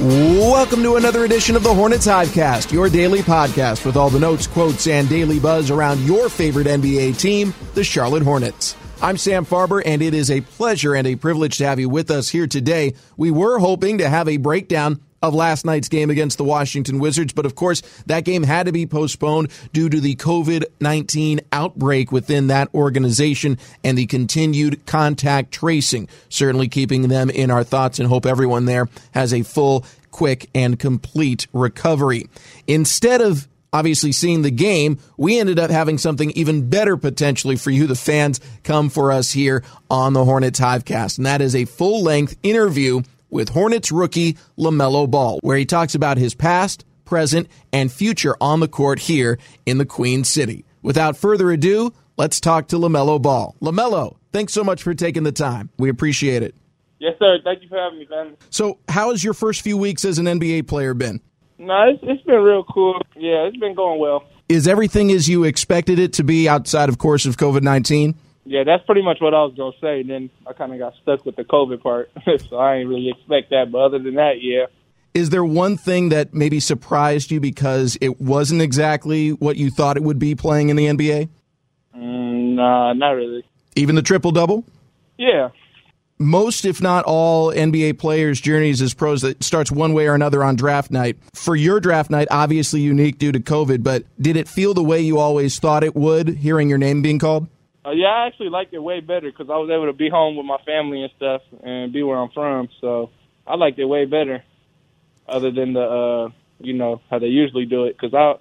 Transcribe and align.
Welcome 0.00 0.82
to 0.84 0.96
another 0.96 1.26
edition 1.26 1.56
of 1.56 1.62
the 1.62 1.74
Hornets 1.74 2.06
Hivecast, 2.06 2.72
your 2.72 2.88
daily 2.88 3.18
podcast 3.18 3.84
with 3.84 3.98
all 3.98 4.08
the 4.08 4.18
notes, 4.18 4.46
quotes, 4.46 4.86
and 4.86 5.06
daily 5.10 5.38
buzz 5.38 5.70
around 5.70 6.00
your 6.06 6.30
favorite 6.30 6.66
NBA 6.66 7.18
team, 7.18 7.52
the 7.74 7.84
Charlotte 7.84 8.22
Hornets. 8.22 8.76
I'm 9.02 9.18
Sam 9.18 9.44
Farber, 9.44 9.82
and 9.84 10.00
it 10.00 10.14
is 10.14 10.30
a 10.30 10.40
pleasure 10.40 10.94
and 10.94 11.06
a 11.06 11.16
privilege 11.16 11.58
to 11.58 11.66
have 11.66 11.78
you 11.78 11.90
with 11.90 12.10
us 12.10 12.30
here 12.30 12.46
today. 12.46 12.94
We 13.18 13.30
were 13.30 13.58
hoping 13.58 13.98
to 13.98 14.08
have 14.08 14.26
a 14.26 14.38
breakdown 14.38 15.02
of 15.22 15.34
last 15.34 15.64
night's 15.64 15.88
game 15.88 16.10
against 16.10 16.38
the 16.38 16.44
Washington 16.44 16.98
Wizards, 16.98 17.32
but 17.32 17.46
of 17.46 17.54
course, 17.54 17.82
that 18.06 18.24
game 18.24 18.42
had 18.42 18.66
to 18.66 18.72
be 18.72 18.86
postponed 18.86 19.50
due 19.72 19.88
to 19.88 20.00
the 20.00 20.16
COVID 20.16 20.64
19 20.80 21.40
outbreak 21.52 22.10
within 22.10 22.46
that 22.46 22.72
organization 22.74 23.58
and 23.84 23.98
the 23.98 24.06
continued 24.06 24.84
contact 24.86 25.52
tracing. 25.52 26.08
Certainly 26.28 26.68
keeping 26.68 27.08
them 27.08 27.28
in 27.30 27.50
our 27.50 27.64
thoughts 27.64 27.98
and 27.98 28.08
hope 28.08 28.26
everyone 28.26 28.64
there 28.64 28.88
has 29.12 29.34
a 29.34 29.42
full, 29.42 29.84
quick, 30.10 30.48
and 30.54 30.78
complete 30.78 31.46
recovery. 31.52 32.28
Instead 32.66 33.20
of 33.20 33.48
obviously 33.72 34.12
seeing 34.12 34.42
the 34.42 34.50
game, 34.50 34.98
we 35.16 35.38
ended 35.38 35.58
up 35.58 35.70
having 35.70 35.98
something 35.98 36.30
even 36.32 36.68
better 36.68 36.96
potentially 36.96 37.56
for 37.56 37.70
you, 37.70 37.86
the 37.86 37.94
fans, 37.94 38.40
come 38.62 38.90
for 38.90 39.12
us 39.12 39.32
here 39.32 39.62
on 39.90 40.12
the 40.12 40.24
Hornets 40.24 40.60
Hivecast. 40.60 41.18
And 41.18 41.26
that 41.26 41.40
is 41.40 41.54
a 41.54 41.64
full 41.64 42.02
length 42.02 42.36
interview 42.42 43.02
with 43.30 43.50
Hornets 43.50 43.92
rookie 43.92 44.36
LaMelo 44.58 45.08
Ball, 45.10 45.38
where 45.42 45.56
he 45.56 45.64
talks 45.64 45.94
about 45.94 46.18
his 46.18 46.34
past, 46.34 46.84
present, 47.04 47.48
and 47.72 47.92
future 47.92 48.36
on 48.40 48.60
the 48.60 48.68
court 48.68 48.98
here 48.98 49.38
in 49.66 49.78
the 49.78 49.86
Queen 49.86 50.24
City. 50.24 50.64
Without 50.82 51.16
further 51.16 51.50
ado, 51.50 51.92
let's 52.16 52.40
talk 52.40 52.68
to 52.68 52.76
LaMelo 52.76 53.20
Ball. 53.22 53.54
LaMelo, 53.60 54.16
thanks 54.32 54.52
so 54.52 54.64
much 54.64 54.82
for 54.82 54.94
taking 54.94 55.22
the 55.22 55.32
time. 55.32 55.70
We 55.78 55.90
appreciate 55.90 56.42
it. 56.42 56.54
Yes, 57.00 57.14
sir. 57.18 57.38
Thank 57.42 57.62
you 57.62 57.68
for 57.68 57.78
having 57.78 57.98
me, 57.98 58.06
man. 58.10 58.36
So, 58.50 58.78
how 58.88 59.10
has 59.10 59.24
your 59.24 59.32
first 59.32 59.62
few 59.62 59.78
weeks 59.78 60.04
as 60.04 60.18
an 60.18 60.26
NBA 60.26 60.68
player 60.68 60.92
been? 60.92 61.20
No, 61.58 61.88
it's, 61.88 62.00
it's 62.02 62.22
been 62.24 62.40
real 62.40 62.62
cool. 62.62 63.00
Yeah, 63.16 63.46
it's 63.46 63.56
been 63.56 63.74
going 63.74 63.98
well. 63.98 64.24
Is 64.50 64.68
everything 64.68 65.10
as 65.10 65.28
you 65.28 65.44
expected 65.44 65.98
it 65.98 66.12
to 66.14 66.24
be 66.24 66.48
outside, 66.48 66.90
of 66.90 66.98
course, 66.98 67.24
of 67.24 67.38
COVID 67.38 67.62
19? 67.62 68.14
Yeah, 68.44 68.64
that's 68.64 68.84
pretty 68.84 69.02
much 69.02 69.18
what 69.20 69.32
I 69.32 69.42
was 69.44 69.54
gonna 69.56 69.72
say. 69.80 70.02
Then 70.02 70.28
I 70.46 70.52
kind 70.52 70.72
of 70.72 70.78
got 70.78 70.94
stuck 71.02 71.24
with 71.24 71.36
the 71.36 71.44
COVID 71.44 71.82
part, 71.82 72.10
so 72.50 72.56
I 72.56 72.76
ain't 72.76 72.88
really 72.88 73.08
expect 73.08 73.50
that. 73.50 73.72
But 73.72 73.78
other 73.78 73.98
than 73.98 74.16
that, 74.16 74.42
yeah. 74.42 74.66
Is 75.14 75.30
there 75.30 75.44
one 75.44 75.76
thing 75.76 76.10
that 76.10 76.34
maybe 76.34 76.60
surprised 76.60 77.30
you 77.30 77.40
because 77.40 77.96
it 78.00 78.20
wasn't 78.20 78.60
exactly 78.60 79.30
what 79.30 79.56
you 79.56 79.70
thought 79.70 79.96
it 79.96 80.02
would 80.02 80.18
be 80.18 80.34
playing 80.34 80.68
in 80.68 80.76
the 80.76 80.86
NBA? 80.86 81.28
Mm, 81.96 82.54
nah, 82.54 82.92
not 82.92 83.10
really. 83.12 83.44
Even 83.74 83.94
the 83.94 84.02
triple 84.02 84.32
double? 84.32 84.64
Yeah. 85.16 85.50
Most, 86.20 86.66
if 86.66 86.82
not 86.82 87.06
all, 87.06 87.50
NBA 87.50 87.98
players' 87.98 88.42
journeys 88.42 88.82
as 88.82 88.92
pros 88.92 89.22
that 89.22 89.42
starts 89.42 89.72
one 89.72 89.94
way 89.94 90.06
or 90.06 90.14
another 90.14 90.44
on 90.44 90.54
draft 90.54 90.90
night. 90.90 91.16
For 91.32 91.56
your 91.56 91.80
draft 91.80 92.10
night, 92.10 92.28
obviously 92.30 92.82
unique 92.82 93.16
due 93.16 93.32
to 93.32 93.40
COVID, 93.40 93.82
but 93.82 94.04
did 94.20 94.36
it 94.36 94.46
feel 94.46 94.74
the 94.74 94.84
way 94.84 95.00
you 95.00 95.18
always 95.18 95.58
thought 95.58 95.82
it 95.82 95.96
would, 95.96 96.28
hearing 96.28 96.68
your 96.68 96.76
name 96.76 97.00
being 97.00 97.18
called? 97.18 97.48
Uh, 97.86 97.92
yeah, 97.92 98.08
I 98.08 98.26
actually 98.26 98.50
liked 98.50 98.74
it 98.74 98.80
way 98.80 99.00
better 99.00 99.30
because 99.30 99.48
I 99.48 99.56
was 99.56 99.70
able 99.70 99.86
to 99.86 99.94
be 99.94 100.10
home 100.10 100.36
with 100.36 100.44
my 100.44 100.58
family 100.66 101.02
and 101.02 101.10
stuff 101.16 101.40
and 101.62 101.90
be 101.90 102.02
where 102.02 102.18
I'm 102.18 102.28
from. 102.28 102.68
So 102.82 103.08
I 103.46 103.56
liked 103.56 103.78
it 103.78 103.86
way 103.86 104.04
better, 104.04 104.44
other 105.26 105.50
than 105.50 105.72
the 105.72 105.80
uh, 105.80 106.28
you 106.58 106.74
know 106.74 107.00
how 107.10 107.18
they 107.18 107.28
usually 107.28 107.64
do 107.64 107.84
it. 107.84 107.96
Because 107.98 108.12
I 108.12 108.34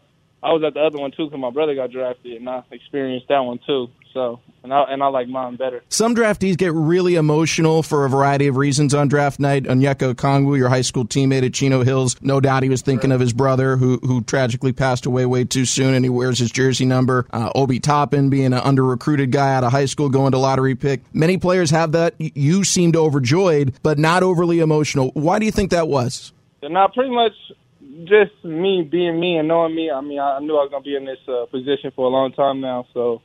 I 0.46 0.52
was 0.52 0.64
at 0.68 0.74
the 0.74 0.82
other 0.82 0.98
one 0.98 1.12
too 1.12 1.28
because 1.28 1.40
my 1.40 1.52
brother 1.52 1.76
got 1.76 1.92
drafted 1.92 2.34
and 2.34 2.50
I 2.50 2.64
experienced 2.72 3.30
that 3.30 3.40
one 3.40 3.60
too. 3.66 3.88
So 4.14 4.40
and 4.64 4.74
I 4.74 4.84
and 4.84 5.04
I 5.04 5.08
like 5.08 5.28
mine 5.28 5.56
better. 5.56 5.84
Some 5.90 6.16
draftees 6.16 6.58
get 6.58 6.74
really 6.74 7.16
emotional 7.16 7.84
for 7.84 8.06
a 8.06 8.10
variety 8.10 8.48
of 8.48 8.58
reasons 8.58 8.94
on 8.94 9.08
draft 9.08 9.40
night. 9.40 9.64
Onyeka 9.64 10.14
Okongwu, 10.14 10.58
your 10.58 10.70
high 10.70 10.82
school 10.82 11.06
teammate 11.06 11.46
at 11.46 11.54
Chino 11.54 11.84
Hills, 11.84 12.16
no 12.22 12.40
doubt 12.40 12.64
he 12.64 12.70
was 12.70 12.82
thinking 12.82 13.12
of 13.12 13.20
his 13.20 13.34
brother 13.34 13.78
who 13.78 13.98
who 13.98 14.22
tragically 14.22 14.74
passed 14.74 15.06
away 15.06 15.26
way 15.26 15.44
too 15.44 15.66
soon, 15.66 15.94
and 15.94 16.04
he 16.04 16.10
wears 16.10 16.40
his 16.40 16.52
jersey 16.52 16.86
number. 16.86 17.26
Uh, 17.32 17.52
Obi 17.56 17.80
Toppin 17.80 18.30
being 18.30 18.48
an 18.48 18.54
under 18.54 18.84
recruited 18.84 19.32
guy 19.32 19.54
out 19.54 19.64
of 19.64 19.72
high 19.72 19.86
school, 19.86 20.10
going 20.10 20.32
to 20.32 20.38
lottery 20.38 20.76
pick. 20.76 21.02
Many 21.14 21.38
players 21.38 21.72
have 21.72 21.92
that. 21.94 22.16
You 22.18 22.64
seemed 22.64 22.96
overjoyed, 22.96 23.74
but 23.84 23.98
not 23.98 24.24
overly 24.24 24.60
emotional. 24.60 25.12
Why 25.14 25.40
do 25.40 25.46
you 25.46 25.52
think 25.52 25.72
that 25.72 25.88
was? 25.88 26.34
Now, 26.62 26.88
pretty 26.88 27.14
much 27.14 27.34
just 28.04 28.32
me 28.44 28.88
being 28.90 29.20
me 29.20 29.38
and 29.38 29.48
knowing 29.48 29.76
me. 29.76 29.90
I 29.92 30.02
mean, 30.02 30.20
I 30.20 30.40
knew 30.40 30.58
I 30.58 30.64
was 30.64 30.70
gonna 30.72 30.84
be 30.84 30.96
in 30.96 31.06
this 31.06 31.20
uh, 31.28 31.46
position 31.46 31.92
for 31.96 32.06
a 32.06 32.10
long 32.10 32.34
time 32.34 32.62
now, 32.62 32.86
so 32.94 33.22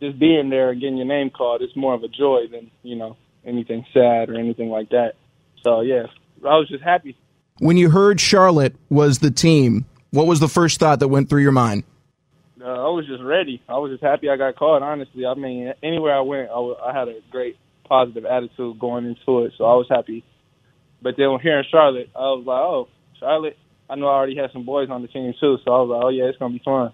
just 0.00 0.18
being 0.18 0.50
there 0.50 0.70
and 0.70 0.80
getting 0.80 0.96
your 0.96 1.06
name 1.06 1.30
called 1.30 1.62
is 1.62 1.74
more 1.74 1.94
of 1.94 2.02
a 2.02 2.08
joy 2.08 2.42
than 2.50 2.70
you 2.82 2.96
know 2.96 3.16
anything 3.44 3.84
sad 3.92 4.28
or 4.28 4.38
anything 4.38 4.68
like 4.68 4.90
that. 4.90 5.14
So 5.64 5.80
yeah, 5.80 6.06
I 6.44 6.56
was 6.56 6.68
just 6.68 6.84
happy. 6.84 7.16
When 7.58 7.76
you 7.76 7.90
heard 7.90 8.20
Charlotte 8.20 8.76
was 8.88 9.18
the 9.18 9.30
team, 9.30 9.84
what 10.10 10.26
was 10.26 10.40
the 10.40 10.48
first 10.48 10.78
thought 10.78 11.00
that 11.00 11.08
went 11.08 11.28
through 11.28 11.42
your 11.42 11.52
mind? 11.52 11.84
Uh, 12.60 12.66
I 12.66 12.90
was 12.90 13.06
just 13.06 13.22
ready. 13.22 13.62
I 13.68 13.78
was 13.78 13.92
just 13.92 14.02
happy 14.02 14.28
I 14.28 14.36
got 14.36 14.56
called. 14.56 14.82
Honestly, 14.82 15.26
I 15.26 15.34
mean, 15.34 15.72
anywhere 15.82 16.16
I 16.16 16.20
went, 16.20 16.50
I, 16.50 16.54
w- 16.54 16.76
I 16.76 16.92
had 16.96 17.08
a 17.08 17.20
great 17.30 17.56
positive 17.88 18.24
attitude 18.24 18.78
going 18.78 19.06
into 19.06 19.44
it, 19.44 19.52
so 19.56 19.64
I 19.64 19.74
was 19.74 19.86
happy. 19.88 20.24
But 21.00 21.14
then 21.16 21.30
when 21.30 21.40
here 21.40 21.58
in 21.58 21.64
Charlotte, 21.70 22.10
I 22.14 22.20
was 22.20 22.44
like, 22.46 22.60
oh, 22.60 22.88
Charlotte. 23.18 23.56
I 23.90 23.94
know 23.94 24.06
I 24.06 24.16
already 24.16 24.36
had 24.36 24.52
some 24.52 24.66
boys 24.66 24.90
on 24.90 25.02
the 25.02 25.08
team 25.08 25.32
too, 25.40 25.56
so 25.64 25.72
I 25.72 25.80
was 25.80 25.88
like, 25.88 26.04
oh 26.04 26.08
yeah, 26.10 26.24
it's 26.24 26.38
gonna 26.38 26.52
be 26.52 26.62
fun. 26.62 26.92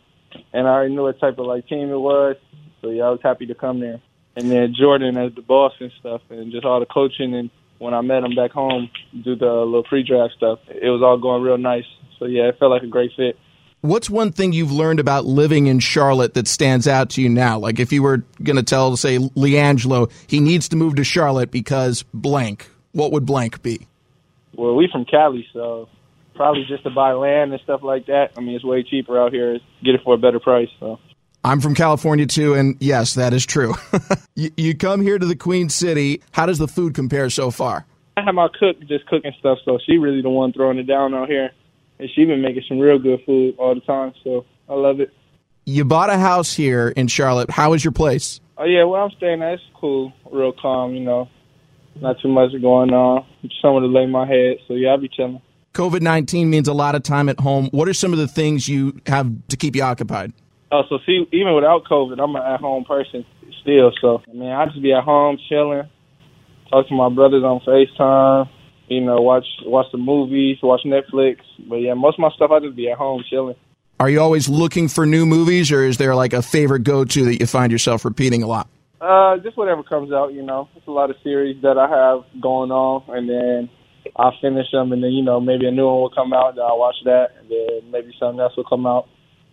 And 0.52 0.66
I 0.66 0.70
already 0.70 0.94
knew 0.94 1.02
what 1.02 1.18
type 1.18 1.38
of 1.38 1.46
like 1.46 1.66
team 1.66 1.90
it 1.90 1.96
was, 1.96 2.36
so 2.84 2.90
yeah, 2.90 3.04
I 3.04 3.10
was 3.10 3.20
happy 3.22 3.46
to 3.46 3.54
come 3.54 3.80
there. 3.80 4.00
And 4.36 4.50
then 4.50 4.74
Jordan 4.78 5.16
as 5.16 5.34
the 5.34 5.42
boss 5.42 5.72
and 5.80 5.90
stuff, 5.98 6.20
and 6.28 6.52
just 6.52 6.64
all 6.64 6.80
the 6.80 6.86
coaching. 6.86 7.34
And 7.34 7.50
when 7.78 7.94
I 7.94 8.02
met 8.02 8.22
him 8.22 8.34
back 8.34 8.50
home, 8.50 8.90
do 9.22 9.34
the 9.34 9.46
little 9.46 9.84
pre-draft 9.84 10.34
stuff, 10.36 10.58
it 10.68 10.90
was 10.90 11.02
all 11.02 11.16
going 11.16 11.42
real 11.42 11.56
nice. 11.56 11.86
So 12.18 12.26
yeah, 12.26 12.48
it 12.48 12.58
felt 12.58 12.70
like 12.70 12.82
a 12.82 12.88
great 12.88 13.12
fit. 13.16 13.38
What's 13.80 14.08
one 14.08 14.32
thing 14.32 14.52
you've 14.52 14.72
learned 14.72 14.98
about 14.98 15.26
living 15.26 15.66
in 15.66 15.78
Charlotte 15.78 16.34
that 16.34 16.48
stands 16.48 16.88
out 16.88 17.10
to 17.10 17.22
you 17.22 17.28
now? 17.28 17.58
Like 17.58 17.78
if 17.78 17.92
you 17.92 18.02
were 18.02 18.24
going 18.42 18.56
to 18.56 18.62
tell, 18.62 18.96
say, 18.96 19.18
LiAngelo, 19.18 20.10
he 20.26 20.40
needs 20.40 20.68
to 20.70 20.76
move 20.76 20.96
to 20.96 21.04
Charlotte 21.04 21.50
because 21.50 22.02
blank, 22.14 22.70
what 22.92 23.12
would 23.12 23.26
blank 23.26 23.62
be? 23.62 23.86
Well, 24.54 24.74
we 24.74 24.88
from 24.90 25.04
Cali, 25.04 25.46
so 25.52 25.88
probably 26.34 26.64
just 26.64 26.84
to 26.84 26.90
buy 26.90 27.12
land 27.12 27.52
and 27.52 27.60
stuff 27.62 27.82
like 27.82 28.06
that. 28.06 28.32
I 28.36 28.40
mean, 28.40 28.54
it's 28.54 28.64
way 28.64 28.82
cheaper 28.82 29.20
out 29.20 29.32
here. 29.32 29.58
Get 29.84 29.94
it 29.94 30.00
for 30.02 30.14
a 30.14 30.18
better 30.18 30.40
price. 30.40 30.70
So. 30.80 30.98
I'm 31.44 31.60
from 31.60 31.74
California 31.74 32.24
too, 32.24 32.54
and 32.54 32.76
yes, 32.80 33.14
that 33.14 33.34
is 33.34 33.44
true. 33.44 33.74
you, 34.34 34.50
you, 34.56 34.74
come 34.74 35.02
here 35.02 35.18
to 35.18 35.26
the 35.26 35.36
Queen 35.36 35.68
City. 35.68 36.22
How 36.32 36.46
does 36.46 36.56
the 36.56 36.66
food 36.66 36.94
compare 36.94 37.28
so 37.28 37.50
far? 37.50 37.84
I 38.16 38.22
have 38.22 38.34
my 38.34 38.48
cook 38.58 38.80
just 38.88 39.04
cooking 39.06 39.32
stuff, 39.40 39.58
so 39.66 39.78
she 39.84 39.98
really 39.98 40.22
the 40.22 40.30
one 40.30 40.54
throwing 40.54 40.78
it 40.78 40.84
down 40.84 41.14
out 41.14 41.28
here, 41.28 41.50
and 41.98 42.08
she 42.14 42.24
been 42.24 42.40
making 42.40 42.62
some 42.66 42.78
real 42.78 42.98
good 42.98 43.20
food 43.26 43.56
all 43.58 43.74
the 43.74 43.82
time. 43.82 44.14
So 44.24 44.46
I 44.70 44.74
love 44.74 45.00
it. 45.00 45.12
You 45.66 45.84
bought 45.84 46.08
a 46.08 46.16
house 46.16 46.54
here 46.54 46.88
in 46.88 47.08
Charlotte. 47.08 47.50
How 47.50 47.74
is 47.74 47.84
your 47.84 47.92
place? 47.92 48.40
Oh 48.56 48.64
yeah, 48.64 48.84
well 48.84 49.04
I'm 49.04 49.10
staying 49.10 49.42
at. 49.42 49.54
It's 49.54 49.62
cool, 49.74 50.14
real 50.32 50.52
calm. 50.52 50.94
You 50.94 51.00
know, 51.00 51.28
not 51.96 52.20
too 52.20 52.28
much 52.28 52.52
going 52.62 52.94
on. 52.94 53.26
Just 53.42 53.60
Somewhere 53.60 53.82
to 53.82 53.86
lay 53.86 54.06
my 54.06 54.26
head. 54.26 54.56
So 54.66 54.74
yeah, 54.74 54.90
I'll 54.90 54.98
be 54.98 55.08
chilling. 55.08 55.42
COVID 55.74 56.00
19 56.00 56.48
means 56.48 56.68
a 56.68 56.72
lot 56.72 56.94
of 56.94 57.02
time 57.02 57.28
at 57.28 57.38
home. 57.38 57.68
What 57.72 57.86
are 57.86 57.94
some 57.94 58.14
of 58.14 58.18
the 58.18 58.28
things 58.28 58.66
you 58.66 58.98
have 59.06 59.30
to 59.48 59.58
keep 59.58 59.76
you 59.76 59.82
occupied? 59.82 60.32
Oh, 60.74 60.82
so 60.88 60.98
see, 61.06 61.24
even 61.30 61.54
without 61.54 61.84
COVID, 61.84 62.20
I'm 62.20 62.34
an 62.34 62.42
at 62.42 62.58
home 62.58 62.84
person 62.84 63.24
still. 63.62 63.92
So, 64.00 64.22
I 64.28 64.32
mean, 64.32 64.50
I 64.50 64.66
just 64.66 64.82
be 64.82 64.92
at 64.92 65.04
home 65.04 65.38
chilling, 65.48 65.88
talk 66.68 66.88
to 66.88 66.94
my 66.94 67.08
brothers 67.08 67.44
on 67.44 67.60
FaceTime, 67.60 68.48
you 68.88 69.00
know, 69.00 69.20
watch 69.22 69.46
watch 69.66 69.86
the 69.92 69.98
movies, 69.98 70.58
watch 70.64 70.80
Netflix. 70.84 71.36
But 71.68 71.76
yeah, 71.76 71.94
most 71.94 72.14
of 72.14 72.22
my 72.22 72.30
stuff 72.34 72.50
I 72.50 72.58
just 72.58 72.74
be 72.74 72.90
at 72.90 72.98
home 72.98 73.22
chilling. 73.30 73.54
Are 74.00 74.10
you 74.10 74.20
always 74.20 74.48
looking 74.48 74.88
for 74.88 75.06
new 75.06 75.24
movies, 75.24 75.70
or 75.70 75.84
is 75.84 75.98
there 75.98 76.16
like 76.16 76.32
a 76.32 76.42
favorite 76.42 76.82
go 76.82 77.04
to 77.04 77.24
that 77.26 77.38
you 77.38 77.46
find 77.46 77.70
yourself 77.70 78.04
repeating 78.04 78.42
a 78.42 78.48
lot? 78.48 78.66
Uh, 79.00 79.36
just 79.38 79.56
whatever 79.56 79.84
comes 79.84 80.12
out, 80.12 80.32
you 80.34 80.42
know. 80.42 80.68
It's 80.74 80.88
a 80.88 80.90
lot 80.90 81.08
of 81.08 81.16
series 81.22 81.62
that 81.62 81.78
I 81.78 81.86
have 81.88 82.24
going 82.42 82.72
on, 82.72 83.04
and 83.16 83.30
then 83.30 83.70
I'll 84.16 84.34
finish 84.40 84.66
them, 84.72 84.90
and 84.90 85.04
then 85.04 85.12
you 85.12 85.22
know 85.22 85.38
maybe 85.38 85.66
a 85.66 85.70
new 85.70 85.86
one 85.86 86.00
will 86.00 86.10
come 86.10 86.32
out. 86.32 86.56
Then 86.56 86.64
I'll 86.64 86.80
watch 86.80 86.96
that, 87.04 87.28
and 87.38 87.48
then 87.48 87.92
maybe 87.92 88.12
something 88.18 88.40
else 88.40 88.56
will 88.56 88.64
come 88.64 88.88
out, 88.88 89.06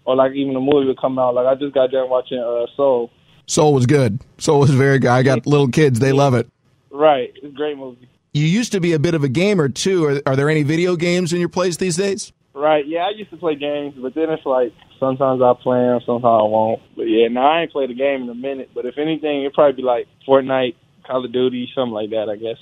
or 0.06 0.16
like 0.16 0.34
even 0.34 0.56
a 0.56 0.60
movie 0.60 0.88
would 0.88 1.00
come 1.00 1.18
out. 1.20 1.36
Like 1.36 1.48
I 1.48 1.56
just 1.56 1.74
got 1.74 1.92
done 1.92 2.10
watching 2.10 2.40
uh, 2.40 2.66
Soul. 2.76 3.12
Soul 3.48 3.74
was 3.74 3.86
good. 3.86 4.20
Soul 4.38 4.62
was 4.62 4.72
very 4.72 5.00
good. 5.00 5.10
I 5.10 5.24
got 5.24 5.46
little 5.46 5.68
kids; 5.68 6.00
they 6.00 6.12
love 6.12 6.34
it. 6.34 6.48
Right, 6.92 7.32
it's 7.36 7.46
a 7.46 7.50
great 7.50 7.78
movie. 7.78 8.10
You 8.34 8.46
used 8.46 8.72
to 8.72 8.80
be 8.80 8.94
a 8.94 9.00
bit 9.00 9.14
of 9.14 9.24
a 9.24 9.30
gamer 9.30 9.68
too. 9.68 10.06
Are, 10.06 10.22
are 10.26 10.36
there 10.36 10.50
any 10.50 10.64
video 10.64 10.96
games 10.96 11.34
in 11.34 11.40
your 11.40 11.50
place 11.50 11.78
these 11.78 11.98
days? 11.98 12.32
Right. 12.54 12.86
Yeah, 12.86 13.02
I 13.02 13.12
used 13.12 13.30
to 13.32 13.38
play 13.38 13.56
games, 13.56 13.96
but 14.02 14.14
then 14.14 14.30
it's 14.30 14.46
like 14.46 14.74
sometimes 15.00 15.42
I 15.42 15.54
play 15.62 15.80
them, 15.80 16.00
sometimes 16.06 16.24
I 16.24 16.44
won't. 16.44 16.82
But 16.96 17.04
yeah, 17.04 17.28
now 17.28 17.48
I 17.48 17.62
ain't 17.62 17.72
played 17.72 17.92
a 17.92 17.94
game 17.94 18.24
in 18.24 18.30
a 18.30 18.36
minute. 18.36 18.70
But 18.74 18.86
if 18.86 18.98
anything, 18.98 19.42
it'd 19.42 19.54
probably 19.54 19.82
be 19.82 19.84
like 19.84 20.08
Fortnite, 20.28 20.76
Call 21.06 21.26
of 21.26 21.32
Duty, 21.32 21.70
something 21.74 21.94
like 21.94 22.10
that. 22.12 22.30
I 22.30 22.36
guess 22.36 22.58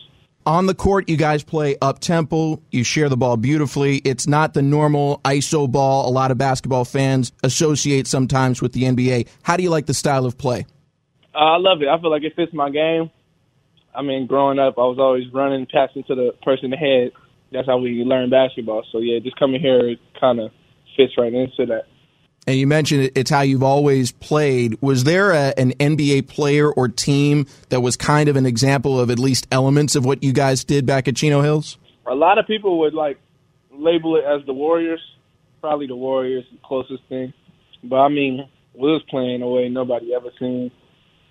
on 0.45 0.65
the 0.65 0.74
court, 0.74 1.09
you 1.09 1.18
guys 1.18 1.44
play 1.44 1.75
up 1.81 2.00
tempo. 2.00 2.62
You 2.71 2.83
share 2.83 3.09
the 3.09 3.18
ball 3.18 3.38
beautifully. 3.38 3.97
It's 3.97 4.27
not 4.27 4.53
the 4.53 4.62
normal 4.62 5.21
ISO 5.24 5.69
ball 5.71 6.09
a 6.09 6.12
lot 6.12 6.31
of 6.31 6.38
basketball 6.38 6.86
fans 6.86 7.31
associate 7.44 8.07
sometimes 8.07 8.62
with 8.62 8.74
the 8.74 8.83
NBA. 8.83 9.27
How 9.44 9.57
do 9.57 9.63
you 9.63 9.69
like 9.69 9.86
the 9.86 9.94
style 9.94 10.25
of 10.25 10.38
play? 10.38 10.65
Uh, 11.36 11.38
I 11.38 11.57
love 11.57 11.81
it. 11.81 11.88
I 11.88 12.00
feel 12.00 12.09
like 12.09 12.24
it 12.24 12.36
fits 12.36 12.53
my 12.53 12.69
game. 12.69 13.12
I 13.94 14.01
mean, 14.01 14.27
growing 14.27 14.59
up, 14.59 14.75
I 14.77 14.81
was 14.81 14.97
always 15.00 15.31
running, 15.33 15.65
passing 15.65 16.03
to 16.06 16.15
the 16.15 16.31
person 16.44 16.71
ahead. 16.74 17.12
That's 17.51 17.68
how 17.68 17.77
we 17.77 18.03
learn 18.03 18.30
basketball. 18.30 18.83
So 18.91 19.00
yeah, 19.00 19.19
just 19.19 19.38
coming 19.38 19.59
here 19.59 19.95
kind 20.19 20.39
of 20.39 20.51
fits 20.95 21.13
right 21.18 21.33
into 21.33 21.65
that 21.68 21.86
and 22.50 22.57
you 22.57 22.66
mentioned 22.66 23.12
it's 23.13 23.30
how 23.30 23.42
you've 23.42 23.62
always 23.62 24.12
played. 24.12 24.75
Was 24.81 25.04
there 25.04 25.30
a, 25.30 25.54
an 25.56 25.72
NBA 25.74 26.28
player 26.28 26.72
or 26.72 26.88
team 26.88 27.46
that 27.69 27.81
was 27.81 27.96
kind 27.96 28.28
of 28.28 28.36
an 28.36 28.48
example 28.48 29.00
of 29.00 29.12
at 29.12 29.19
least 29.19 29.48
elements 29.51 29.96
of 29.96 30.04
what 30.04 30.24
you 30.24 30.34
guys 30.34 30.63
did 30.63 30.84
back 30.88 31.07
at 31.07 31.16
Chino 31.16 31.42
Hills? 31.42 31.78
A 32.07 32.16
lot 32.16 32.40
of 32.40 32.48
people 32.48 32.80
would 32.80 32.96
like 32.96 33.19
label 33.72 34.16
it 34.16 34.24
as 34.25 34.44
the 34.48 34.54
Warriors. 34.54 35.00
Probably 35.62 35.86
the 35.86 35.96
Warriors, 35.96 36.44
the 36.51 36.57
closest 36.66 37.04
thing. 37.07 37.34
But 37.84 37.98
I 37.98 38.10
mean, 38.10 38.50
we 38.74 38.92
was 38.94 39.04
playing 39.12 39.44
a 39.44 39.48
way 39.48 39.69
nobody 39.69 40.16
ever 40.16 40.30
seen. 40.40 40.72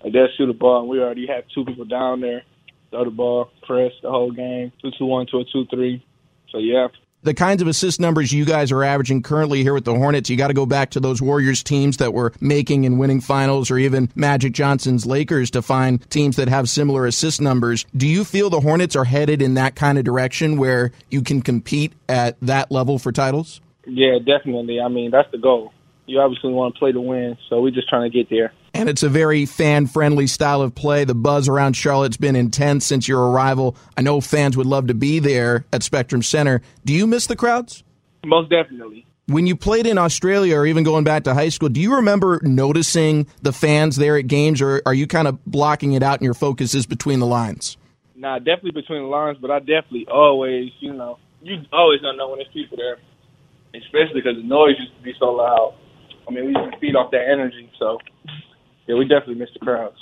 Like 0.01 0.13
they'll 0.13 0.29
shoot 0.37 0.49
a 0.49 0.53
ball, 0.53 0.79
and 0.79 0.89
we 0.89 1.01
already 1.01 1.27
had 1.27 1.43
two 1.53 1.65
people 1.65 1.83
down 1.83 2.21
there, 2.21 2.43
throw 2.91 3.03
the 3.03 3.11
ball, 3.11 3.49
press 3.67 3.91
the 4.01 4.09
whole 4.09 4.31
game, 4.31 4.71
two 4.81 4.91
two 4.97 5.05
one 5.05 5.27
to 5.31 5.39
a 5.39 5.43
two 5.51 5.65
three. 5.65 6.01
So 6.49 6.59
yeah, 6.59 6.87
the 7.23 7.33
kinds 7.33 7.61
of 7.61 7.67
assist 7.67 7.99
numbers 7.99 8.31
you 8.31 8.45
guys 8.45 8.71
are 8.71 8.83
averaging 8.83 9.21
currently 9.21 9.63
here 9.63 9.73
with 9.73 9.85
the 9.85 9.93
Hornets, 9.93 10.29
you 10.29 10.37
got 10.37 10.47
to 10.47 10.53
go 10.53 10.65
back 10.65 10.91
to 10.91 10.99
those 10.99 11.21
Warriors 11.21 11.63
teams 11.63 11.97
that 11.97 12.13
were 12.13 12.33
making 12.39 12.85
and 12.85 12.99
winning 12.99 13.21
finals 13.21 13.69
or 13.69 13.77
even 13.77 14.09
Magic 14.15 14.53
Johnson's 14.53 15.05
Lakers 15.05 15.51
to 15.51 15.61
find 15.61 16.07
teams 16.09 16.37
that 16.37 16.47
have 16.47 16.69
similar 16.69 17.05
assist 17.05 17.41
numbers. 17.41 17.85
Do 17.95 18.07
you 18.07 18.23
feel 18.23 18.49
the 18.49 18.61
Hornets 18.61 18.95
are 18.95 19.05
headed 19.05 19.41
in 19.41 19.55
that 19.55 19.75
kind 19.75 19.97
of 19.97 20.03
direction 20.03 20.57
where 20.57 20.91
you 21.09 21.21
can 21.21 21.41
compete 21.41 21.93
at 22.07 22.37
that 22.41 22.71
level 22.71 22.99
for 22.99 23.11
titles? 23.11 23.61
Yeah, 23.85 24.19
definitely. 24.19 24.79
I 24.79 24.87
mean, 24.87 25.11
that's 25.11 25.31
the 25.31 25.37
goal. 25.37 25.73
You 26.05 26.19
obviously 26.19 26.53
want 26.53 26.75
to 26.75 26.79
play 26.79 26.91
to 26.91 27.01
win, 27.01 27.37
so 27.49 27.61
we're 27.61 27.71
just 27.71 27.89
trying 27.89 28.09
to 28.09 28.17
get 28.17 28.29
there 28.29 28.53
and 28.73 28.89
it's 28.89 29.03
a 29.03 29.09
very 29.09 29.45
fan 29.45 29.87
friendly 29.87 30.27
style 30.27 30.61
of 30.61 30.75
play. 30.75 31.03
The 31.03 31.15
buzz 31.15 31.47
around 31.47 31.73
Charlotte's 31.73 32.17
been 32.17 32.35
intense 32.35 32.85
since 32.85 33.07
your 33.07 33.29
arrival. 33.29 33.75
I 33.97 34.01
know 34.01 34.21
fans 34.21 34.55
would 34.57 34.67
love 34.67 34.87
to 34.87 34.93
be 34.93 35.19
there 35.19 35.65
at 35.73 35.83
Spectrum 35.83 36.21
Center. 36.21 36.61
Do 36.85 36.93
you 36.93 37.07
miss 37.07 37.27
the 37.27 37.35
crowds? 37.35 37.83
Most 38.25 38.49
definitely. 38.49 39.05
When 39.27 39.45
you 39.45 39.55
played 39.55 39.85
in 39.85 39.99
Australia 39.99 40.57
or 40.57 40.65
even 40.65 40.83
going 40.83 41.03
back 41.03 41.25
to 41.25 41.35
high 41.35 41.49
school, 41.49 41.69
do 41.69 41.79
you 41.79 41.95
remember 41.95 42.39
noticing 42.41 43.27
the 43.43 43.53
fans 43.53 43.95
there 43.95 44.17
at 44.17 44.25
games, 44.25 44.59
or 44.59 44.81
are 44.87 44.93
you 44.93 45.05
kind 45.05 45.27
of 45.27 45.43
blocking 45.45 45.93
it 45.93 46.01
out 46.01 46.15
and 46.15 46.23
your 46.23 46.33
focus 46.33 46.73
is 46.73 46.87
between 46.87 47.19
the 47.19 47.27
lines? 47.27 47.77
Nah, 48.15 48.39
definitely 48.39 48.71
between 48.71 49.03
the 49.03 49.07
lines, 49.07 49.37
but 49.39 49.51
I 49.51 49.59
definitely 49.59 50.07
always, 50.11 50.71
you 50.79 50.93
know, 50.93 51.19
you 51.43 51.61
always 51.71 52.01
don't 52.01 52.17
know 52.17 52.29
when 52.29 52.39
there's 52.39 52.51
people 52.51 52.75
there, 52.75 52.97
especially 53.79 54.21
because 54.21 54.35
the 54.35 54.43
noise 54.43 54.75
used 54.79 54.97
to 54.97 55.03
be 55.03 55.13
so 55.19 55.27
loud. 55.27 55.75
I 56.27 56.31
mean, 56.31 56.47
we 56.47 56.53
used 56.53 56.73
to 56.73 56.79
feed 56.79 56.95
off 56.95 57.11
that 57.11 57.29
energy, 57.31 57.71
so 57.79 57.99
yeah, 58.89 58.95
we 58.95 59.05
definitely 59.05 59.35
missed 59.35 59.53
the 59.53 59.59
crowds. 59.59 59.99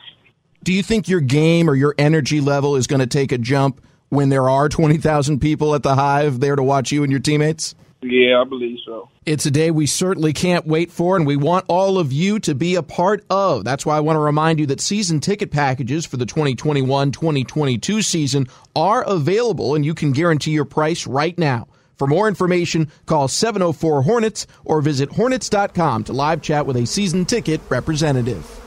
Do 0.63 0.71
you 0.71 0.81
think 0.81 1.09
your 1.09 1.19
game 1.19 1.69
or 1.69 1.75
your 1.75 1.93
energy 1.97 2.39
level 2.39 2.77
is 2.77 2.87
going 2.87 3.01
to 3.01 3.07
take 3.07 3.33
a 3.33 3.37
jump 3.37 3.85
when 4.07 4.29
there 4.29 4.49
are 4.49 4.69
20,000 4.69 5.39
people 5.41 5.75
at 5.75 5.83
the 5.83 5.95
Hive 5.95 6.39
there 6.39 6.55
to 6.55 6.63
watch 6.63 6.93
you 6.93 7.03
and 7.03 7.11
your 7.11 7.19
teammates? 7.19 7.75
Yeah, 8.01 8.39
I 8.39 8.45
believe 8.45 8.77
so. 8.85 9.09
It's 9.25 9.45
a 9.45 9.51
day 9.51 9.71
we 9.71 9.87
certainly 9.87 10.31
can't 10.31 10.65
wait 10.65 10.89
for, 10.89 11.17
and 11.17 11.27
we 11.27 11.35
want 11.35 11.65
all 11.67 11.99
of 11.99 12.13
you 12.13 12.39
to 12.39 12.55
be 12.55 12.75
a 12.75 12.83
part 12.83 13.25
of. 13.29 13.65
That's 13.65 13.85
why 13.85 13.97
I 13.97 13.99
want 13.99 14.15
to 14.15 14.21
remind 14.21 14.59
you 14.59 14.67
that 14.67 14.79
season 14.79 15.19
ticket 15.19 15.51
packages 15.51 16.05
for 16.05 16.15
the 16.15 16.25
2021 16.25 17.11
2022 17.11 18.01
season 18.01 18.47
are 18.73 19.03
available, 19.03 19.75
and 19.75 19.85
you 19.85 19.93
can 19.93 20.13
guarantee 20.13 20.51
your 20.51 20.63
price 20.63 21.05
right 21.05 21.37
now. 21.37 21.67
For 21.97 22.07
more 22.07 22.29
information, 22.29 22.89
call 23.05 23.27
704 23.27 24.03
Hornets 24.03 24.47
or 24.63 24.81
visit 24.81 25.11
Hornets.com 25.11 26.05
to 26.05 26.13
live 26.13 26.41
chat 26.41 26.65
with 26.65 26.77
a 26.77 26.85
season 26.85 27.25
ticket 27.25 27.59
representative. 27.67 28.63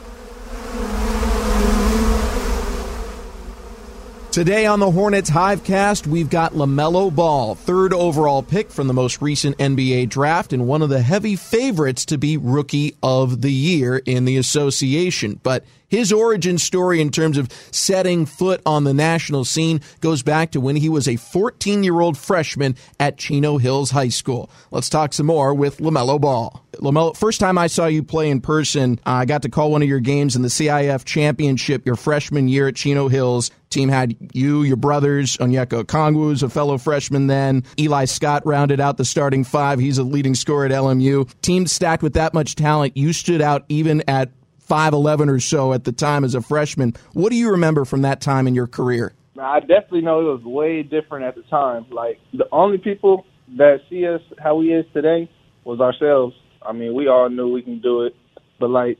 Today 4.32 4.64
on 4.64 4.78
the 4.78 4.92
Hornets 4.92 5.28
Hivecast, 5.28 6.06
we've 6.06 6.30
got 6.30 6.52
LaMelo 6.52 7.12
Ball, 7.12 7.56
third 7.56 7.92
overall 7.92 8.44
pick 8.44 8.70
from 8.70 8.86
the 8.86 8.94
most 8.94 9.20
recent 9.20 9.58
NBA 9.58 10.08
draft 10.08 10.52
and 10.52 10.68
one 10.68 10.82
of 10.82 10.88
the 10.88 11.02
heavy 11.02 11.34
favorites 11.34 12.04
to 12.06 12.16
be 12.16 12.36
Rookie 12.36 12.94
of 13.02 13.42
the 13.42 13.50
Year 13.50 13.96
in 13.96 14.26
the 14.26 14.36
association. 14.36 15.40
But 15.42 15.64
his 15.90 16.12
origin 16.12 16.56
story 16.56 17.00
in 17.00 17.10
terms 17.10 17.36
of 17.36 17.52
setting 17.72 18.24
foot 18.24 18.62
on 18.64 18.84
the 18.84 18.94
national 18.94 19.44
scene 19.44 19.80
goes 20.00 20.22
back 20.22 20.52
to 20.52 20.60
when 20.60 20.76
he 20.76 20.88
was 20.88 21.06
a 21.06 21.16
14 21.16 21.84
year 21.84 22.00
old 22.00 22.16
freshman 22.16 22.76
at 22.98 23.18
Chino 23.18 23.58
Hills 23.58 23.90
High 23.90 24.08
School. 24.08 24.48
Let's 24.70 24.88
talk 24.88 25.12
some 25.12 25.26
more 25.26 25.52
with 25.52 25.78
LaMelo 25.78 26.20
Ball. 26.20 26.64
LaMelo, 26.76 27.14
first 27.16 27.40
time 27.40 27.58
I 27.58 27.66
saw 27.66 27.86
you 27.86 28.02
play 28.02 28.30
in 28.30 28.40
person, 28.40 28.98
uh, 29.04 29.10
I 29.10 29.24
got 29.24 29.42
to 29.42 29.48
call 29.48 29.72
one 29.72 29.82
of 29.82 29.88
your 29.88 30.00
games 30.00 30.36
in 30.36 30.42
the 30.42 30.48
CIF 30.48 31.04
championship 31.04 31.84
your 31.84 31.96
freshman 31.96 32.48
year 32.48 32.68
at 32.68 32.76
Chino 32.76 33.08
Hills. 33.08 33.50
Team 33.68 33.88
had 33.88 34.16
you, 34.32 34.62
your 34.62 34.76
brothers, 34.76 35.36
Onyeka 35.36 35.84
Okongwu 35.84 36.28
was 36.28 36.42
a 36.42 36.48
fellow 36.48 36.78
freshman 36.78 37.26
then. 37.26 37.64
Eli 37.78 38.04
Scott 38.04 38.44
rounded 38.46 38.80
out 38.80 38.96
the 38.96 39.04
starting 39.04 39.44
five. 39.44 39.78
He's 39.78 39.98
a 39.98 40.02
leading 40.02 40.34
scorer 40.34 40.66
at 40.66 40.72
LMU. 40.72 41.30
Team 41.42 41.66
stacked 41.66 42.02
with 42.02 42.14
that 42.14 42.34
much 42.34 42.54
talent. 42.54 42.96
You 42.96 43.12
stood 43.12 43.40
out 43.40 43.64
even 43.68 44.02
at 44.08 44.30
5'11 44.70 45.28
or 45.28 45.40
so 45.40 45.72
at 45.72 45.84
the 45.84 45.92
time 45.92 46.24
as 46.24 46.34
a 46.34 46.40
freshman. 46.40 46.94
What 47.12 47.30
do 47.30 47.36
you 47.36 47.50
remember 47.50 47.84
from 47.84 48.02
that 48.02 48.20
time 48.20 48.46
in 48.46 48.54
your 48.54 48.68
career? 48.68 49.12
I 49.38 49.60
definitely 49.60 50.02
know 50.02 50.20
it 50.20 50.32
was 50.34 50.44
way 50.44 50.82
different 50.82 51.24
at 51.24 51.34
the 51.34 51.42
time. 51.42 51.86
Like, 51.90 52.18
the 52.32 52.46
only 52.52 52.78
people 52.78 53.26
that 53.56 53.80
see 53.88 54.06
us 54.06 54.20
how 54.38 54.56
we 54.56 54.72
is 54.72 54.86
today 54.92 55.30
was 55.64 55.80
ourselves. 55.80 56.36
I 56.62 56.72
mean, 56.72 56.94
we 56.94 57.08
all 57.08 57.28
knew 57.28 57.50
we 57.50 57.62
can 57.62 57.80
do 57.80 58.02
it. 58.02 58.14
But, 58.60 58.70
like, 58.70 58.98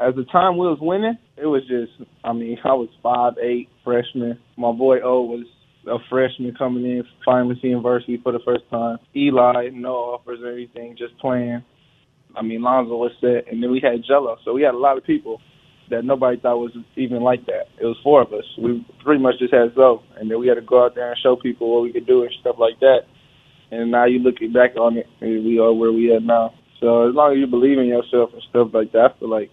as 0.00 0.14
the 0.14 0.24
time 0.24 0.56
we 0.56 0.66
was 0.66 0.78
winning, 0.80 1.18
it 1.36 1.46
was 1.46 1.62
just, 1.68 1.92
I 2.24 2.32
mean, 2.32 2.58
I 2.64 2.72
was 2.72 2.88
five 3.02 3.34
eight 3.38 3.68
freshman. 3.84 4.38
My 4.56 4.72
boy 4.72 5.00
O 5.00 5.22
was 5.22 5.46
a 5.86 5.98
freshman 6.08 6.54
coming 6.54 6.84
in, 6.84 7.04
finally 7.24 7.58
seeing 7.60 7.82
varsity 7.82 8.18
for 8.22 8.32
the 8.32 8.40
first 8.44 8.68
time. 8.70 8.98
Eli, 9.14 9.70
no 9.72 9.94
offers 9.94 10.40
or 10.40 10.52
anything, 10.52 10.96
just 10.96 11.16
playing. 11.18 11.62
I 12.36 12.42
mean, 12.42 12.62
Lonzo 12.62 12.96
was 12.96 13.12
set, 13.20 13.50
and 13.50 13.62
then 13.62 13.70
we 13.70 13.80
had 13.80 14.04
Jello. 14.06 14.36
So 14.44 14.52
we 14.52 14.62
had 14.62 14.74
a 14.74 14.78
lot 14.78 14.96
of 14.96 15.04
people 15.04 15.40
that 15.90 16.04
nobody 16.04 16.38
thought 16.40 16.58
was 16.58 16.72
even 16.96 17.22
like 17.22 17.44
that. 17.46 17.68
It 17.80 17.84
was 17.84 17.96
four 18.02 18.22
of 18.22 18.32
us. 18.32 18.44
We 18.58 18.84
pretty 19.04 19.22
much 19.22 19.38
just 19.38 19.52
had 19.52 19.74
Zoe, 19.74 20.02
and 20.16 20.30
then 20.30 20.40
we 20.40 20.48
had 20.48 20.54
to 20.54 20.62
go 20.62 20.84
out 20.84 20.94
there 20.94 21.10
and 21.10 21.18
show 21.22 21.36
people 21.36 21.72
what 21.72 21.82
we 21.82 21.92
could 21.92 22.06
do 22.06 22.22
and 22.22 22.32
stuff 22.40 22.56
like 22.58 22.80
that. 22.80 23.00
And 23.70 23.90
now 23.90 24.06
you 24.06 24.18
looking 24.18 24.52
back 24.52 24.76
on 24.76 24.96
it, 24.96 25.06
and 25.20 25.44
we 25.44 25.58
are 25.58 25.72
where 25.72 25.92
we 25.92 26.14
at 26.14 26.22
now. 26.22 26.54
So 26.80 27.08
as 27.08 27.14
long 27.14 27.32
as 27.32 27.38
you 27.38 27.46
believe 27.46 27.78
in 27.78 27.86
yourself 27.86 28.32
and 28.32 28.42
stuff 28.48 28.68
like 28.72 28.92
that, 28.92 29.14
I 29.16 29.18
feel 29.20 29.30
like 29.30 29.50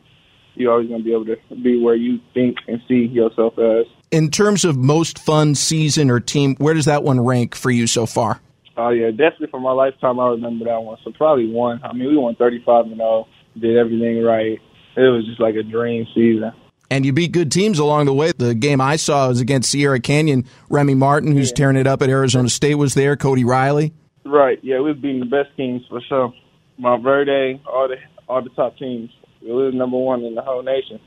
you're 0.56 0.72
always 0.72 0.88
going 0.88 1.02
to 1.02 1.06
be 1.06 1.14
able 1.14 1.26
to 1.26 1.56
be 1.62 1.82
where 1.82 1.96
you 1.96 2.20
think 2.34 2.58
and 2.68 2.82
see 2.88 3.06
yourself 3.06 3.58
as. 3.60 3.86
In 4.12 4.32
terms 4.32 4.66
of 4.66 4.76
most 4.76 5.20
fun 5.20 5.56
season 5.56 6.10
or 6.10 6.20
team, 6.20 6.56
where 6.58 6.74
does 6.74 6.86
that 6.86 7.04
one 7.04 7.20
rank 7.20 7.56
for 7.56 7.70
you 7.70 7.86
so 7.86 8.06
far? 8.06 8.42
Oh 8.80 8.92
yeah, 8.92 9.12
definitely 9.12 9.48
for 9.52 9.60
my 9.60 9.72
lifetime, 9.72 10.22
I 10.22 10.30
remember 10.30 10.66
that 10.66 10.82
one. 10.82 10.98
So 11.04 11.12
probably 11.12 11.52
one. 11.52 11.82
I 11.84 11.92
mean, 11.92 12.08
we 12.08 12.18
won 12.18 12.36
35 12.36 12.86
and 12.86 12.96
0, 12.96 13.28
did 13.60 13.78
everything 13.78 14.24
right. 14.24 14.58
It 14.96 15.02
was 15.02 15.26
just 15.26 15.42
like 15.42 15.56
a 15.56 15.64
dream 15.64 16.08
season. 16.16 16.54
And 16.90 17.06
you 17.06 17.12
beat 17.12 17.34
good 17.34 17.52
teams 17.52 17.78
along 17.78 18.06
the 18.06 18.14
way. 18.14 18.32
The 18.32 18.56
game 18.56 18.80
I 18.80 18.96
saw 18.96 19.28
was 19.28 19.42
against 19.42 19.70
Sierra 19.70 20.00
Canyon. 20.00 20.46
Remy 20.70 20.96
Martin, 20.96 21.34
who's 21.34 21.50
yeah. 21.50 21.56
tearing 21.56 21.76
it 21.76 21.88
up 21.88 22.02
at 22.02 22.10
Arizona 22.10 22.50
State, 22.50 22.76
was 22.76 22.94
there. 22.94 23.18
Cody 23.18 23.44
Riley. 23.44 23.94
Right. 24.26 24.60
Yeah, 24.64 24.78
we 24.78 24.92
was 24.94 24.98
beating 24.98 25.20
the 25.20 25.26
best 25.26 25.56
teams 25.58 25.84
for 25.90 26.02
sure. 26.08 26.34
Montverde, 26.80 27.60
all 27.66 27.90
the 27.90 27.98
all 28.28 28.42
the 28.42 28.50
top 28.52 28.78
teams. 28.78 29.12
We 29.42 29.52
was 29.52 29.74
number 29.74 29.98
one 29.98 30.24
in 30.24 30.36
the 30.36 30.42
whole 30.42 30.64
nation. 30.64 31.00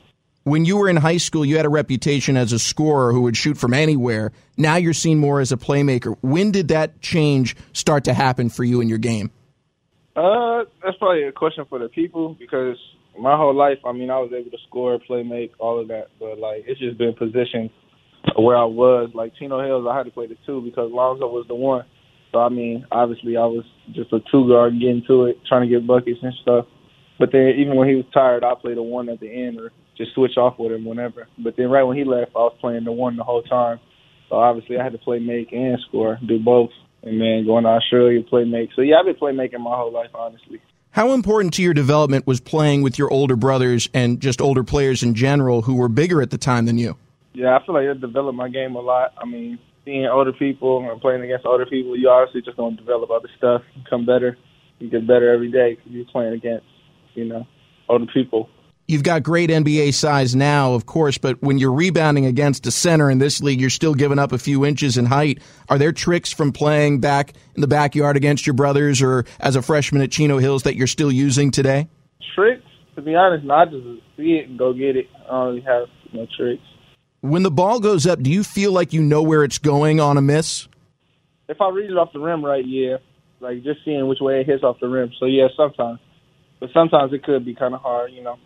When 0.45 0.65
you 0.65 0.75
were 0.75 0.89
in 0.89 0.97
high 0.97 1.17
school, 1.17 1.45
you 1.45 1.55
had 1.55 1.65
a 1.65 1.69
reputation 1.69 2.35
as 2.35 2.51
a 2.51 2.59
scorer 2.59 3.13
who 3.13 3.21
would 3.21 3.37
shoot 3.37 3.57
from 3.57 3.73
anywhere. 3.73 4.33
Now 4.57 4.75
you're 4.75 4.93
seen 4.93 5.19
more 5.19 5.39
as 5.39 5.53
a 5.53 5.57
playmaker. 5.57 6.17
When 6.19 6.51
did 6.51 6.67
that 6.67 7.01
change 7.01 7.55
start 7.71 8.03
to 8.05 8.13
happen 8.13 8.49
for 8.49 8.65
you 8.65 8.81
in 8.81 8.89
your 8.89 8.97
game? 8.97 9.31
Uh, 10.17 10.65
that's 10.83 10.97
probably 10.97 11.23
a 11.23 11.31
question 11.31 11.65
for 11.69 11.79
the 11.79 11.87
people 11.87 12.35
because 12.37 12.77
my 13.17 13.37
whole 13.37 13.55
life, 13.55 13.77
I 13.85 13.93
mean, 13.93 14.09
I 14.09 14.19
was 14.19 14.31
able 14.37 14.51
to 14.51 14.57
score, 14.67 14.99
play, 14.99 15.23
make, 15.23 15.53
all 15.59 15.79
of 15.79 15.87
that. 15.87 16.07
But 16.19 16.37
like, 16.39 16.65
it's 16.67 16.79
just 16.79 16.97
been 16.97 17.13
positioned 17.13 17.69
where 18.37 18.57
I 18.57 18.65
was. 18.65 19.11
Like 19.13 19.33
Chino 19.39 19.63
Hills, 19.63 19.87
I 19.89 19.95
had 19.95 20.03
to 20.03 20.11
play 20.11 20.27
the 20.27 20.37
two 20.45 20.61
because 20.61 20.91
Lonzo 20.91 21.27
was 21.27 21.45
the 21.47 21.55
one. 21.55 21.85
So 22.33 22.39
I 22.39 22.49
mean, 22.49 22.85
obviously, 22.91 23.37
I 23.37 23.45
was 23.45 23.63
just 23.93 24.11
a 24.11 24.19
two 24.31 24.49
guard 24.49 24.73
getting 24.79 25.03
to 25.07 25.25
it, 25.25 25.37
trying 25.47 25.69
to 25.69 25.73
get 25.73 25.87
buckets 25.87 26.19
and 26.21 26.33
stuff. 26.41 26.65
But 27.17 27.31
then 27.31 27.53
even 27.57 27.75
when 27.77 27.87
he 27.87 27.95
was 27.95 28.05
tired, 28.13 28.43
I 28.43 28.55
played 28.59 28.77
the 28.77 28.83
one 28.83 29.07
at 29.07 29.19
the 29.19 29.29
end 29.29 29.59
or 29.59 29.71
just 29.97 30.13
switch 30.13 30.37
off 30.37 30.57
with 30.57 30.71
him 30.71 30.85
whenever. 30.85 31.27
But 31.37 31.55
then 31.57 31.69
right 31.69 31.83
when 31.83 31.97
he 31.97 32.03
left, 32.03 32.31
I 32.35 32.39
was 32.39 32.55
playing 32.59 32.83
the 32.83 32.91
one 32.91 33.15
the 33.15 33.23
whole 33.23 33.43
time. 33.43 33.79
So 34.29 34.35
obviously, 34.35 34.77
I 34.77 34.83
had 34.83 34.93
to 34.93 34.97
play 34.97 35.19
make 35.19 35.51
and 35.51 35.77
score, 35.87 36.19
do 36.25 36.39
both. 36.39 36.71
And 37.03 37.19
then 37.19 37.45
going 37.45 37.65
to 37.65 37.69
Australia, 37.69 38.23
play 38.23 38.45
make. 38.45 38.69
So 38.75 38.81
yeah, 38.81 38.95
I've 38.99 39.05
been 39.05 39.15
playmaking 39.15 39.59
my 39.59 39.75
whole 39.75 39.91
life, 39.91 40.11
honestly. 40.13 40.61
How 40.91 41.11
important 41.11 41.53
to 41.55 41.63
your 41.63 41.73
development 41.73 42.27
was 42.27 42.39
playing 42.39 42.81
with 42.81 42.97
your 42.97 43.11
older 43.11 43.35
brothers 43.35 43.89
and 43.93 44.21
just 44.21 44.39
older 44.39 44.63
players 44.63 45.03
in 45.03 45.15
general 45.15 45.63
who 45.63 45.75
were 45.75 45.89
bigger 45.89 46.21
at 46.21 46.29
the 46.29 46.37
time 46.37 46.65
than 46.65 46.77
you? 46.77 46.95
Yeah, 47.33 47.57
I 47.57 47.65
feel 47.65 47.73
like 47.75 47.85
it 47.85 47.99
developed 47.99 48.37
my 48.37 48.47
game 48.47 48.75
a 48.75 48.79
lot. 48.79 49.13
I 49.17 49.25
mean, 49.25 49.57
seeing 49.85 50.05
older 50.05 50.31
people 50.31 50.89
and 50.89 51.01
playing 51.01 51.23
against 51.23 51.45
older 51.45 51.65
people, 51.65 51.97
you 51.97 52.09
obviously 52.09 52.41
just 52.43 52.57
going 52.57 52.77
to 52.77 52.81
develop 52.81 53.09
other 53.09 53.29
stuff, 53.37 53.63
become 53.83 54.05
better, 54.05 54.37
you 54.79 54.89
get 54.89 55.07
better 55.07 55.33
every 55.33 55.51
day 55.51 55.75
because 55.75 55.91
you're 55.91 56.05
playing 56.05 56.33
against, 56.33 56.67
you 57.15 57.25
know, 57.25 57.47
older 57.89 58.05
people. 58.13 58.49
You've 58.85 59.03
got 59.03 59.23
great 59.23 59.49
NBA 59.49 59.93
size 59.93 60.35
now, 60.35 60.73
of 60.73 60.85
course, 60.85 61.17
but 61.17 61.41
when 61.41 61.57
you're 61.57 61.71
rebounding 61.71 62.25
against 62.25 62.67
a 62.67 62.71
center 62.71 63.09
in 63.09 63.17
this 63.17 63.41
league, 63.41 63.61
you're 63.61 63.69
still 63.69 63.93
giving 63.93 64.19
up 64.19 64.33
a 64.33 64.37
few 64.37 64.65
inches 64.65 64.97
in 64.97 65.05
height. 65.05 65.39
Are 65.69 65.77
there 65.77 65.93
tricks 65.93 66.33
from 66.33 66.51
playing 66.51 66.99
back 66.99 67.33
in 67.55 67.61
the 67.61 67.67
backyard 67.67 68.17
against 68.17 68.45
your 68.45 68.55
brothers 68.55 69.01
or 69.01 69.23
as 69.39 69.55
a 69.55 69.61
freshman 69.61 70.01
at 70.01 70.11
Chino 70.11 70.37
Hills 70.37 70.63
that 70.63 70.75
you're 70.75 70.87
still 70.87 71.11
using 71.11 71.49
today? 71.49 71.87
Tricks? 72.35 72.65
To 72.95 73.01
be 73.01 73.15
honest, 73.15 73.45
not 73.45 73.71
just 73.71 73.85
see 74.17 74.33
it 74.33 74.49
and 74.49 74.59
go 74.59 74.73
get 74.73 74.97
it. 74.97 75.07
I 75.25 75.31
don't 75.31 75.47
really 75.47 75.61
have 75.61 75.87
no 76.11 76.27
tricks. 76.37 76.61
When 77.21 77.43
the 77.43 77.51
ball 77.51 77.79
goes 77.79 78.05
up, 78.05 78.21
do 78.21 78.29
you 78.29 78.43
feel 78.43 78.73
like 78.73 78.91
you 78.91 79.01
know 79.01 79.21
where 79.21 79.45
it's 79.45 79.59
going 79.59 80.01
on 80.01 80.17
a 80.17 80.21
miss? 80.21 80.67
If 81.47 81.61
I 81.61 81.69
read 81.69 81.89
it 81.89 81.97
off 81.97 82.11
the 82.11 82.19
rim 82.19 82.43
right, 82.43 82.65
yeah. 82.65 82.97
Like 83.39 83.63
just 83.63 83.79
seeing 83.85 84.07
which 84.07 84.19
way 84.19 84.41
it 84.41 84.45
hits 84.45 84.61
off 84.61 84.77
the 84.81 84.89
rim. 84.89 85.11
So 85.19 85.25
yeah, 85.25 85.47
sometimes. 85.55 85.99
But 86.59 86.69
sometimes 86.73 87.13
it 87.13 87.23
could 87.23 87.45
be 87.45 87.55
kind 87.55 87.73
of 87.73 87.81
hard, 87.81 88.11
you 88.11 88.21
know. 88.21 88.37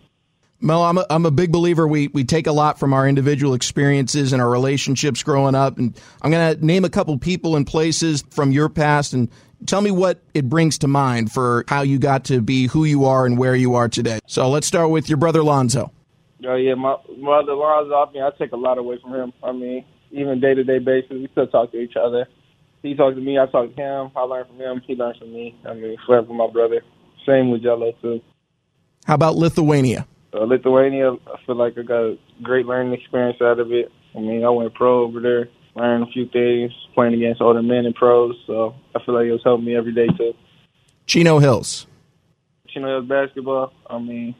Mel, 0.59 0.83
I'm 0.83 0.97
a, 0.97 1.05
I'm 1.09 1.25
a 1.25 1.31
big 1.31 1.51
believer. 1.51 1.87
We 1.87 2.07
we 2.07 2.23
take 2.23 2.47
a 2.47 2.51
lot 2.51 2.79
from 2.79 2.93
our 2.93 3.07
individual 3.07 3.53
experiences 3.53 4.33
and 4.33 4.41
our 4.41 4.49
relationships 4.49 5.21
growing 5.21 5.53
up, 5.53 5.77
and 5.77 5.99
I'm 6.21 6.31
going 6.31 6.57
to 6.57 6.65
name 6.65 6.83
a 6.83 6.89
couple 6.89 7.17
people 7.19 7.55
and 7.55 7.65
places 7.65 8.23
from 8.31 8.51
your 8.51 8.67
past, 8.67 9.13
and 9.13 9.29
tell 9.67 9.81
me 9.81 9.91
what 9.91 10.21
it 10.33 10.49
brings 10.49 10.79
to 10.79 10.87
mind 10.87 11.31
for 11.31 11.63
how 11.67 11.81
you 11.81 11.99
got 11.99 12.25
to 12.25 12.41
be 12.41 12.67
who 12.67 12.85
you 12.85 13.05
are 13.05 13.25
and 13.25 13.37
where 13.37 13.55
you 13.55 13.75
are 13.75 13.87
today. 13.87 14.19
So 14.25 14.49
let's 14.49 14.65
start 14.65 14.89
with 14.89 15.09
your 15.09 15.17
brother 15.17 15.43
Lonzo. 15.43 15.91
Oh 16.45 16.55
yeah, 16.55 16.73
my 16.73 16.95
brother 17.21 17.53
Lonzo. 17.53 17.93
I 17.93 18.11
mean, 18.11 18.23
I 18.23 18.31
take 18.37 18.51
a 18.51 18.57
lot 18.57 18.79
away 18.79 18.99
from 19.01 19.13
him. 19.13 19.33
I 19.43 19.51
mean, 19.51 19.85
even 20.11 20.39
day 20.39 20.55
to 20.55 20.63
day 20.63 20.79
basis, 20.79 21.11
we 21.11 21.27
still 21.33 21.47
talk 21.47 21.71
to 21.71 21.77
each 21.79 21.95
other. 21.95 22.27
He 22.81 22.95
talks 22.95 23.15
to 23.15 23.21
me, 23.21 23.37
I 23.37 23.45
talk 23.45 23.75
to 23.75 23.81
him. 23.81 24.11
I 24.15 24.21
learn 24.21 24.45
from 24.47 24.57
him, 24.57 24.81
he 24.87 24.95
learns 24.95 25.17
from 25.17 25.33
me. 25.33 25.55
I 25.67 25.73
mean, 25.75 25.97
forever 26.05 26.25
from 26.25 26.37
my 26.37 26.49
brother. 26.49 26.81
Same 27.27 27.51
with 27.51 27.61
Jello 27.61 27.91
too. 28.01 28.21
How 29.05 29.13
about 29.13 29.35
Lithuania? 29.35 30.07
Uh, 30.37 30.43
Lithuania, 30.43 31.13
I 31.13 31.45
feel 31.45 31.55
like 31.55 31.77
I 31.77 31.81
got 31.81 32.01
a 32.01 32.17
great 32.43 32.65
learning 32.65 32.93
experience 32.93 33.41
out 33.41 33.59
of 33.59 33.71
it. 33.71 33.91
I 34.15 34.19
mean, 34.19 34.43
I 34.43 34.49
went 34.49 34.73
pro 34.75 35.03
over 35.03 35.19
there, 35.19 35.49
learned 35.75 36.07
a 36.07 36.11
few 36.11 36.27
things, 36.27 36.71
playing 36.93 37.15
against 37.15 37.41
older 37.41 37.61
men 37.61 37.85
and 37.85 37.95
pros. 37.95 38.35
So 38.45 38.75
I 38.95 39.03
feel 39.03 39.15
like 39.15 39.25
it 39.25 39.31
was 39.31 39.41
helping 39.43 39.65
me 39.65 39.75
every 39.75 39.93
day 39.93 40.07
too. 40.07 40.33
Chino 41.07 41.39
Hills. 41.39 41.87
Chino 42.67 42.87
Hills 42.87 43.07
basketball. 43.07 43.73
I 43.89 43.97
mean, 43.97 44.35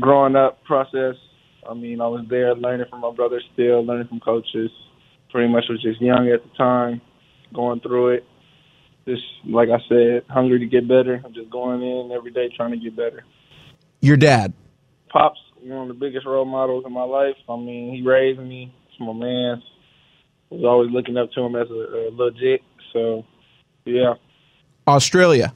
growing 0.00 0.36
up 0.36 0.64
process. 0.64 1.16
I 1.68 1.74
mean, 1.74 2.00
I 2.00 2.06
was 2.06 2.24
there 2.30 2.54
learning 2.54 2.86
from 2.88 3.00
my 3.00 3.12
brother 3.12 3.42
still, 3.52 3.84
learning 3.84 4.08
from 4.08 4.20
coaches. 4.20 4.70
Pretty 5.30 5.52
much 5.52 5.64
was 5.68 5.82
just 5.82 6.00
young 6.00 6.30
at 6.30 6.42
the 6.42 6.56
time, 6.56 7.02
going 7.52 7.80
through 7.80 8.10
it. 8.10 8.24
Just 9.06 9.22
like 9.44 9.68
I 9.68 9.78
said, 9.88 10.24
hungry 10.30 10.58
to 10.58 10.66
get 10.66 10.88
better. 10.88 11.20
I'm 11.22 11.34
just 11.34 11.50
going 11.50 11.82
in 11.82 12.12
every 12.12 12.30
day 12.30 12.48
trying 12.56 12.70
to 12.70 12.78
get 12.78 12.96
better. 12.96 13.24
Your 14.00 14.16
dad, 14.16 14.54
Pop's 15.08 15.38
one 15.62 15.82
of 15.82 15.88
the 15.88 15.94
biggest 15.94 16.26
role 16.26 16.44
models 16.44 16.84
in 16.86 16.92
my 16.92 17.02
life. 17.02 17.36
I 17.48 17.56
mean, 17.56 17.94
he 17.94 18.02
raised 18.02 18.40
me. 18.40 18.72
He's 18.88 19.00
my 19.00 19.12
man. 19.12 19.62
I 20.50 20.54
was 20.54 20.64
always 20.64 20.90
looking 20.90 21.16
up 21.16 21.30
to 21.32 21.40
him 21.40 21.56
as 21.56 21.68
a, 21.70 22.08
a 22.08 22.10
legit. 22.12 22.62
So, 22.92 23.24
yeah. 23.84 24.14
Australia. 24.86 25.54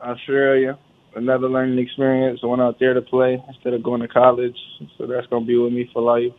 Australia. 0.00 0.78
Another 1.14 1.48
learning 1.48 1.78
experience. 1.78 2.40
I 2.42 2.46
went 2.46 2.62
out 2.62 2.78
there 2.80 2.94
to 2.94 3.02
play 3.02 3.42
instead 3.48 3.74
of 3.74 3.82
going 3.82 4.00
to 4.00 4.08
college. 4.08 4.56
So 4.98 5.06
that's 5.06 5.26
going 5.28 5.44
to 5.44 5.46
be 5.46 5.56
with 5.56 5.72
me 5.72 5.88
for 5.92 6.02
life. 6.02 6.32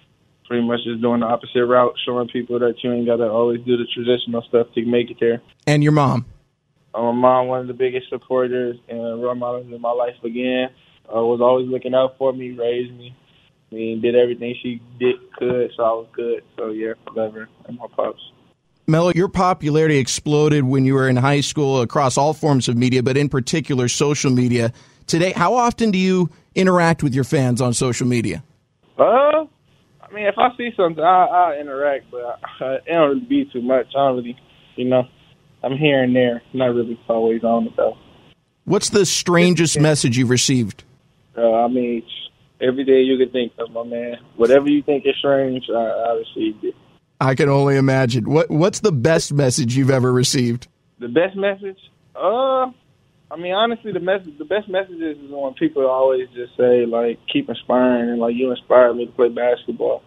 Pretty 0.48 0.66
much 0.66 0.82
just 0.84 1.02
doing 1.02 1.22
the 1.22 1.26
opposite 1.26 1.66
route, 1.66 1.94
showing 2.06 2.28
people 2.28 2.60
that 2.60 2.76
you 2.84 2.92
ain't 2.92 3.08
got 3.08 3.18
to 3.18 3.28
always 3.28 3.62
do 3.62 3.78
the 3.78 3.86
traditional 3.94 4.44
stuff 4.48 4.68
to 4.76 4.86
make 4.86 5.10
it 5.10 5.18
there. 5.20 5.42
And 5.66 5.84
your 5.84 5.92
mom? 5.92 6.26
Uh, 6.94 7.02
my 7.02 7.12
mom, 7.12 7.48
one 7.48 7.62
of 7.62 7.68
the 7.68 7.74
biggest 7.74 8.10
supporters 8.10 8.78
and 8.88 9.24
role 9.24 9.36
models 9.36 9.68
in 9.72 9.82
my 9.82 9.92
life 9.92 10.16
again 10.24 10.70
uh, 11.14 11.22
was 11.22 11.42
always 11.42 11.68
looking 11.68 11.94
out 11.94 12.18
for 12.18 12.34
me, 12.34 12.52
raised 12.52 12.94
me. 12.94 13.16
I 13.72 13.76
mean, 13.76 14.02
did 14.02 14.16
everything 14.16 14.56
she 14.62 14.82
did 15.00 15.16
could, 15.38 15.72
so 15.76 15.84
I 15.84 15.90
was 15.90 16.08
good. 16.14 16.44
So 16.58 16.70
yeah, 16.70 16.94
forever 17.08 17.50
and 17.68 17.78
my 17.78 17.88
pops. 17.96 18.22
Melo, 18.88 19.12
your 19.16 19.28
popularity 19.28 19.98
exploded 19.98 20.64
when 20.64 20.86
you 20.86 20.94
were 20.94 21.10
in 21.10 21.16
high 21.16 21.42
school 21.42 21.82
across 21.82 22.18
all 22.18 22.34
forms 22.34 22.68
of 22.68 22.78
media, 22.78 23.02
but 23.02 23.18
in 23.18 23.30
particular 23.30 23.88
social 23.88 24.32
media. 24.32 24.72
Today, 25.08 25.32
how 25.32 25.56
often 25.56 25.90
do 25.90 25.98
you 25.98 26.30
interact 26.54 27.02
with 27.02 27.14
your 27.14 27.24
fans 27.24 27.62
on 27.62 27.74
social 27.74 28.06
media? 28.06 28.44
Uh, 28.98 29.46
I 30.02 30.14
mean, 30.14 30.26
if 30.28 30.36
I 30.38 30.56
see 30.56 30.72
something, 30.78 31.04
I, 31.04 31.26
I 31.26 31.60
interact, 31.60 32.12
but 32.12 32.40
I, 32.62 32.76
it 32.76 32.84
don't 32.88 33.10
really 33.10 33.26
be 33.26 33.46
too 33.52 33.62
much. 33.62 33.88
I 33.96 34.08
don't 34.08 34.18
really, 34.18 34.38
you 34.76 34.86
know, 34.86 35.08
I'm 35.64 35.76
here 35.76 36.04
and 36.04 36.16
there, 36.16 36.44
not 36.54 36.76
really 36.76 37.00
always 37.10 37.44
on 37.44 37.66
it 37.66 37.76
though. 37.76 37.98
What's 38.66 38.90
the 38.90 39.06
strangest 39.06 39.80
message 39.80 40.18
you've 40.18 40.30
received? 40.30 40.84
Uh, 41.38 41.66
I 41.66 41.68
mean, 41.68 42.04
every 42.62 42.84
day 42.84 43.02
you 43.02 43.18
can 43.18 43.32
think 43.32 43.54
of, 43.60 43.72
my 43.72 43.84
man. 43.84 44.18
Whatever 44.36 44.70
you 44.70 44.82
think 44.82 45.06
is 45.06 45.16
strange, 45.18 45.66
I, 45.70 45.74
I 45.74 46.14
received 46.14 46.64
it. 46.64 46.76
I 47.20 47.36
can 47.36 47.50
only 47.50 47.78
imagine. 47.78 48.30
What 48.30 48.50
What's 48.50 48.80
the 48.82 48.92
best 48.92 49.34
message 49.34 49.76
you've 49.76 49.90
ever 49.90 50.12
received? 50.12 50.68
The 51.00 51.08
best 51.08 51.36
message? 51.36 51.80
Uh, 52.16 52.72
I 53.32 53.38
mean, 53.38 53.54
honestly, 53.54 53.92
the 53.92 54.00
message, 54.00 54.38
the 54.38 54.46
best 54.46 54.70
messages 54.70 55.18
is 55.18 55.30
when 55.32 55.54
people 55.54 55.88
always 55.88 56.28
just 56.36 56.56
say 56.58 56.86
like, 56.86 57.20
"Keep 57.32 57.50
inspiring," 57.50 58.10
and 58.10 58.20
like, 58.20 58.36
"You 58.36 58.52
inspired 58.52 58.96
me 58.96 59.06
to 59.06 59.12
play 59.12 59.30
basketball," 59.30 60.04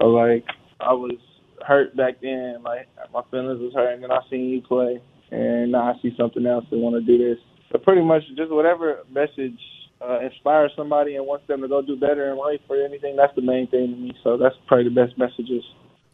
or 0.00 0.08
like, 0.08 0.44
"I 0.80 0.92
was 0.92 1.18
hurt 1.66 1.96
back 1.96 2.20
then, 2.20 2.62
like 2.64 2.88
my 3.12 3.22
feelings 3.30 3.60
was 3.60 3.74
hurt, 3.74 3.94
and 3.94 4.02
then 4.02 4.10
I 4.10 4.20
seen 4.30 4.48
you 4.48 4.62
play, 4.62 5.00
and 5.30 5.72
now 5.72 5.92
I 5.92 6.00
see 6.00 6.14
something 6.16 6.46
else 6.46 6.64
and 6.70 6.80
want 6.80 6.96
to 6.96 7.00
do 7.02 7.18
this." 7.18 7.38
But 7.70 7.82
pretty 7.82 8.02
much, 8.02 8.22
just 8.36 8.50
whatever 8.50 9.04
message 9.10 9.58
uh, 10.00 10.20
inspire 10.20 10.70
somebody 10.76 11.16
and 11.16 11.26
wants 11.26 11.46
them 11.46 11.62
to 11.62 11.68
go 11.68 11.82
do 11.82 11.96
better 11.96 12.30
in 12.30 12.36
life 12.36 12.60
or 12.68 12.76
anything, 12.76 13.16
that's 13.16 13.34
the 13.34 13.42
main 13.42 13.66
thing 13.68 13.90
to 13.90 13.96
me. 13.96 14.12
So 14.22 14.36
that's 14.36 14.54
probably 14.66 14.84
the 14.84 14.94
best 14.94 15.16
messages. 15.18 15.64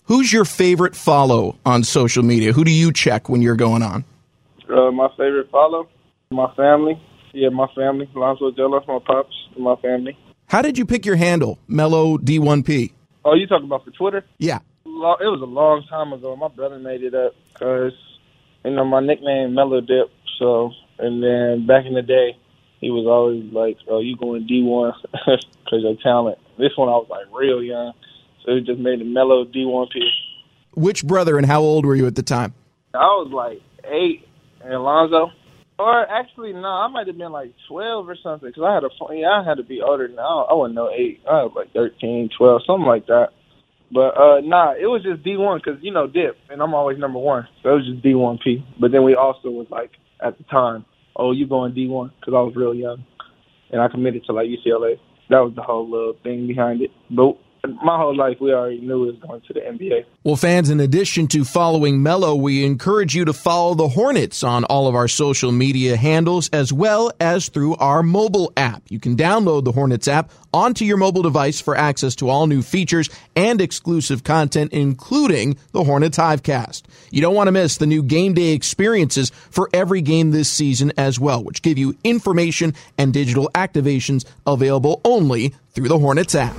Who's 0.05 0.33
your 0.33 0.45
favorite 0.45 0.97
follow 0.97 1.59
on 1.65 1.85
social 1.85 2.23
media? 2.23 2.53
Who 2.53 2.65
do 2.65 2.71
you 2.71 2.93
check 2.93 3.29
when 3.29 3.41
you're 3.43 3.57
going 3.57 3.83
on? 3.83 4.05
Uh, 4.69 4.91
my 4.91 5.09
favorite 5.11 5.51
follow, 5.51 5.89
my 6.31 6.53
family. 6.55 7.01
Yeah, 7.33 7.49
my 7.49 7.67
family. 7.75 8.09
Lonzo 8.15 8.51
Jello, 8.51 8.83
my 8.87 8.99
pops, 9.05 9.35
my 9.59 9.77
family. 9.77 10.17
How 10.47 10.61
did 10.61 10.77
you 10.77 10.85
pick 10.85 11.07
your 11.07 11.17
handle, 11.17 11.59
Melo 11.67 12.19
D1P? 12.19 12.93
Oh, 13.25 13.35
you 13.35 13.47
talking 13.47 13.67
about 13.67 13.85
for 13.85 13.91
Twitter? 13.91 14.25
Yeah. 14.39 14.59
It 14.85 15.31
was 15.31 15.41
a 15.41 15.47
long 15.47 15.85
time 15.89 16.13
ago. 16.13 16.37
My 16.37 16.49
brother 16.49 16.79
made 16.79 17.03
it 17.03 17.15
up 17.15 17.35
because, 17.53 17.93
you 18.65 18.73
know, 18.73 18.85
my 18.85 19.01
nickname 19.01 19.55
Melo 19.55 19.81
Dip. 19.81 20.11
So, 20.39 20.73
and 20.99 21.23
then 21.23 21.67
back 21.67 21.87
in 21.87 21.95
the 21.95 22.03
day, 22.03 22.37
he 22.83 22.91
was 22.91 23.07
always 23.07 23.51
like, 23.53 23.79
"Oh, 23.89 24.01
you 24.01 24.17
going 24.17 24.47
D1 24.47 24.93
because 25.13 25.47
your 25.73 25.97
talent." 26.03 26.39
This 26.59 26.77
one 26.77 26.89
I 26.89 26.93
was 26.93 27.07
like 27.09 27.27
real 27.33 27.63
young, 27.63 27.93
so 28.45 28.57
he 28.57 28.61
just 28.61 28.81
made 28.81 29.01
it 29.01 29.07
Melo 29.07 29.45
D1P. 29.45 30.03
Which 30.75 31.07
brother 31.07 31.39
and 31.39 31.47
how 31.47 31.61
old 31.63 31.87
were 31.87 31.95
you 31.95 32.07
at 32.07 32.17
the 32.17 32.23
time? 32.23 32.55
I 32.93 33.07
was 33.23 33.31
like 33.33 33.63
eight, 33.85 34.27
and 34.63 34.75
Alonzo. 34.75 35.31
Or 35.79 36.07
actually, 36.11 36.53
no, 36.53 36.69
I 36.69 36.89
might 36.89 37.07
have 37.07 37.17
been 37.17 37.33
like 37.33 37.55
twelve 37.69 38.09
or 38.09 38.17
something. 38.21 38.49
Because 38.49 38.65
I 38.65 38.75
had 38.75 38.85
a. 38.85 38.91
Yeah, 39.15 39.29
I 39.29 39.45
had 39.49 39.59
to 39.59 39.63
be 39.63 39.81
older 39.81 40.09
than 40.09 40.19
I, 40.19 40.47
I 40.51 40.55
wasn't 40.55 40.75
no 40.75 40.91
eight. 40.91 41.21
I 41.25 41.45
was 41.45 41.53
like 41.55 41.73
thirteen, 41.73 42.31
twelve, 42.37 42.63
something 42.67 42.87
like 42.87 43.07
that. 43.07 43.29
But 43.93 44.17
uh 44.19 44.41
nah, 44.41 44.73
it 44.73 44.87
was 44.87 45.05
just 45.05 45.23
D 45.23 45.37
one 45.37 45.61
because 45.65 45.81
you 45.83 45.93
know 45.93 46.09
Dip, 46.09 46.37
and 46.51 46.61
I'm 46.61 46.75
always 46.75 46.99
number 46.99 47.21
one, 47.21 47.47
so 47.63 47.71
it 47.71 47.75
was 47.75 47.87
just 47.87 48.03
D 48.03 48.15
one 48.15 48.39
P. 48.43 48.67
But 48.81 48.91
then 48.91 49.05
we 49.05 49.15
also 49.15 49.51
was 49.51 49.69
like 49.71 49.93
at 50.21 50.37
the 50.37 50.45
time, 50.45 50.85
oh, 51.17 51.33
you 51.33 51.47
going 51.47 51.75
D 51.75 51.89
one 51.89 52.13
because 52.21 52.35
I 52.35 52.41
was 52.41 52.55
real 52.57 52.75
young, 52.75 53.05
and 53.71 53.81
I 53.81 53.89
committed 53.89 54.25
to 54.25 54.33
like 54.33 54.49
UCLA. 54.49 54.99
That 55.31 55.41
was 55.41 55.53
the 55.55 55.63
whole 55.63 55.89
little 55.89 56.15
thing 56.23 56.47
behind 56.47 56.83
it. 56.83 56.91
But 57.11 57.37
my 57.65 57.97
whole 57.97 58.17
life, 58.17 58.39
we 58.41 58.53
already 58.53 58.81
knew 58.81 59.05
it 59.05 59.13
was 59.13 59.17
going 59.21 59.41
to 59.43 59.53
the 59.53 59.61
NBA. 59.61 60.05
Well, 60.25 60.35
fans, 60.35 60.69
in 60.69 60.81
addition 60.81 61.29
to 61.29 61.45
following 61.45 62.03
Melo, 62.03 62.35
we 62.35 62.65
encourage 62.65 63.15
you 63.15 63.25
to 63.25 63.33
follow 63.33 63.75
the 63.75 63.89
Hornets 63.89 64.43
on 64.43 64.65
all 64.65 64.89
of 64.89 64.97
our 64.97 65.07
social 65.07 65.53
media 65.53 65.97
handles 65.97 66.49
as 66.49 66.73
well 66.73 67.13
as 67.21 67.49
through 67.49 67.77
our 67.77 68.03
mobile 68.03 68.53
app. 68.57 68.83
You 68.89 68.99
can 68.99 69.17
download 69.17 69.65
the 69.65 69.73
Hornets 69.73 70.09
app 70.09 70.33
onto 70.53 70.85
your 70.85 70.97
mobile 70.97 71.23
device 71.23 71.61
for 71.61 71.77
access 71.77 72.17
to 72.17 72.29
all 72.29 72.49
new 72.49 72.63
features 72.63 73.09
and 73.37 73.61
exclusive 73.61 74.25
content, 74.25 74.73
including 74.73 75.57
the 75.71 75.85
Hornets 75.85 76.19
Hivecast. 76.19 76.83
You 77.13 77.21
don't 77.21 77.35
want 77.35 77.47
to 77.47 77.53
miss 77.53 77.77
the 77.77 77.87
new 77.87 78.03
game 78.03 78.35
day 78.35 78.55
experiences 78.55 79.31
for 79.31 79.71
every 79.73 80.03
game 80.03 80.33
this 80.33 80.51
season 80.51 80.93
as 80.97 81.21
well, 81.21 81.45
which 81.45 81.63
give 81.63 81.79
you 81.79 81.97
information 82.03 82.75
and 82.99 83.13
digital 83.13 83.49
activations 83.55 84.25
available 84.47 85.01
only 85.05 85.55
through 85.75 85.89
the 85.89 85.99
Hornets 85.99 86.35
app. 86.35 86.57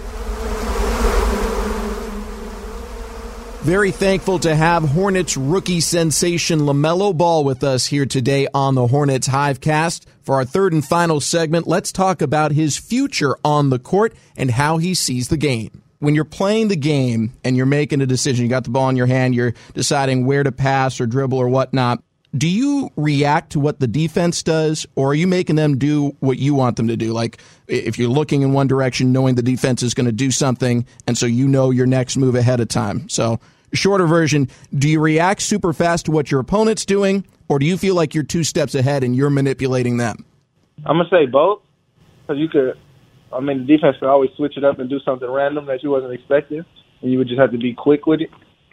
Very 3.63 3.91
thankful 3.91 4.39
to 4.39 4.53
have 4.53 4.84
Hornets 4.84 5.38
rookie 5.38 5.79
sensation 5.79 6.60
LaMelo 6.60 7.17
Ball 7.17 7.46
with 7.46 7.63
us 7.63 7.86
here 7.86 8.05
today 8.05 8.46
on 8.53 8.75
the 8.75 8.88
Hornets 8.88 9.29
Hivecast. 9.29 10.03
For 10.22 10.36
our 10.36 10.43
third 10.43 10.74
and 10.74 10.84
final 10.84 11.22
segment, 11.22 11.65
let's 11.65 11.93
talk 11.93 12.22
about 12.22 12.51
his 12.51 12.75
future 12.75 13.38
on 13.46 13.70
the 13.70 13.79
court 13.79 14.13
and 14.36 14.51
how 14.51 14.79
he 14.79 14.93
sees 14.93 15.29
the 15.29 15.38
game. 15.38 15.82
When 16.00 16.13
you're 16.13 16.25
playing 16.25 16.67
the 16.67 16.75
game 16.75 17.32
and 17.46 17.55
you're 17.55 17.65
making 17.65 18.01
a 18.01 18.05
decision, 18.05 18.43
you 18.43 18.50
got 18.50 18.65
the 18.65 18.70
ball 18.70 18.89
in 18.89 18.98
your 18.98 19.08
hand, 19.08 19.34
you're 19.34 19.53
deciding 19.74 20.25
where 20.25 20.43
to 20.43 20.51
pass 20.51 21.00
or 21.00 21.05
dribble 21.05 21.38
or 21.38 21.48
whatnot. 21.48 22.03
Do 22.36 22.50
you 22.50 22.91
react 22.98 23.51
to 23.51 23.62
what 23.62 23.79
the 23.79 23.88
defense 23.88 24.43
does, 24.43 24.88
or 24.96 25.12
are 25.12 25.15
you 25.15 25.27
making 25.27 25.55
them 25.55 25.77
do 25.77 26.17
what 26.20 26.38
you 26.38 26.53
want 26.53 26.77
them 26.77 26.88
to 26.89 26.98
do? 26.98 27.13
Like 27.13 27.38
if 27.67 27.98
you're 27.98 28.10
looking 28.10 28.41
in 28.41 28.51
one 28.53 28.67
direction, 28.67 29.13
knowing 29.13 29.36
the 29.36 29.41
defense 29.41 29.84
is 29.84 29.93
going 29.93 30.08
to 30.08 30.12
do 30.12 30.32
something, 30.32 30.86
and 31.08 31.17
so 31.17 31.27
you 31.27 31.48
know 31.48 31.70
your 31.70 31.86
next 31.86 32.17
move 32.17 32.36
ahead 32.36 32.60
of 32.60 32.67
time. 32.67 33.08
So, 33.08 33.39
shorter 33.73 34.07
version, 34.07 34.49
do 34.73 34.89
you 34.89 34.99
react 34.99 35.41
super 35.41 35.73
fast 35.73 36.05
to 36.05 36.11
what 36.11 36.31
your 36.31 36.39
opponent's 36.39 36.85
doing, 36.85 37.25
or 37.49 37.59
do 37.59 37.65
you 37.65 37.77
feel 37.77 37.95
like 37.95 38.13
you're 38.13 38.23
two 38.23 38.43
steps 38.43 38.75
ahead 38.75 39.03
and 39.03 39.15
you're 39.15 39.29
manipulating 39.29 39.97
them? 39.97 40.25
I'm 40.85 40.97
gonna 40.97 41.09
say 41.09 41.25
both, 41.25 41.61
because 42.21 42.39
you 42.39 42.49
could. 42.49 42.77
I 43.31 43.39
mean, 43.39 43.65
the 43.65 43.75
defense 43.75 43.97
could 43.99 44.09
always 44.09 44.29
switch 44.35 44.57
it 44.57 44.63
up 44.63 44.79
and 44.79 44.89
do 44.89 44.99
something 44.99 45.29
random 45.29 45.65
that 45.65 45.81
you 45.81 45.89
wasn't 45.89 46.13
expecting, 46.13 46.63
and 47.01 47.11
you 47.11 47.17
would 47.17 47.27
just 47.27 47.39
have 47.39 47.51
to 47.51 47.57
be 47.57 47.73
quick 47.73 48.05
with 48.05 48.21
it. 48.21 48.29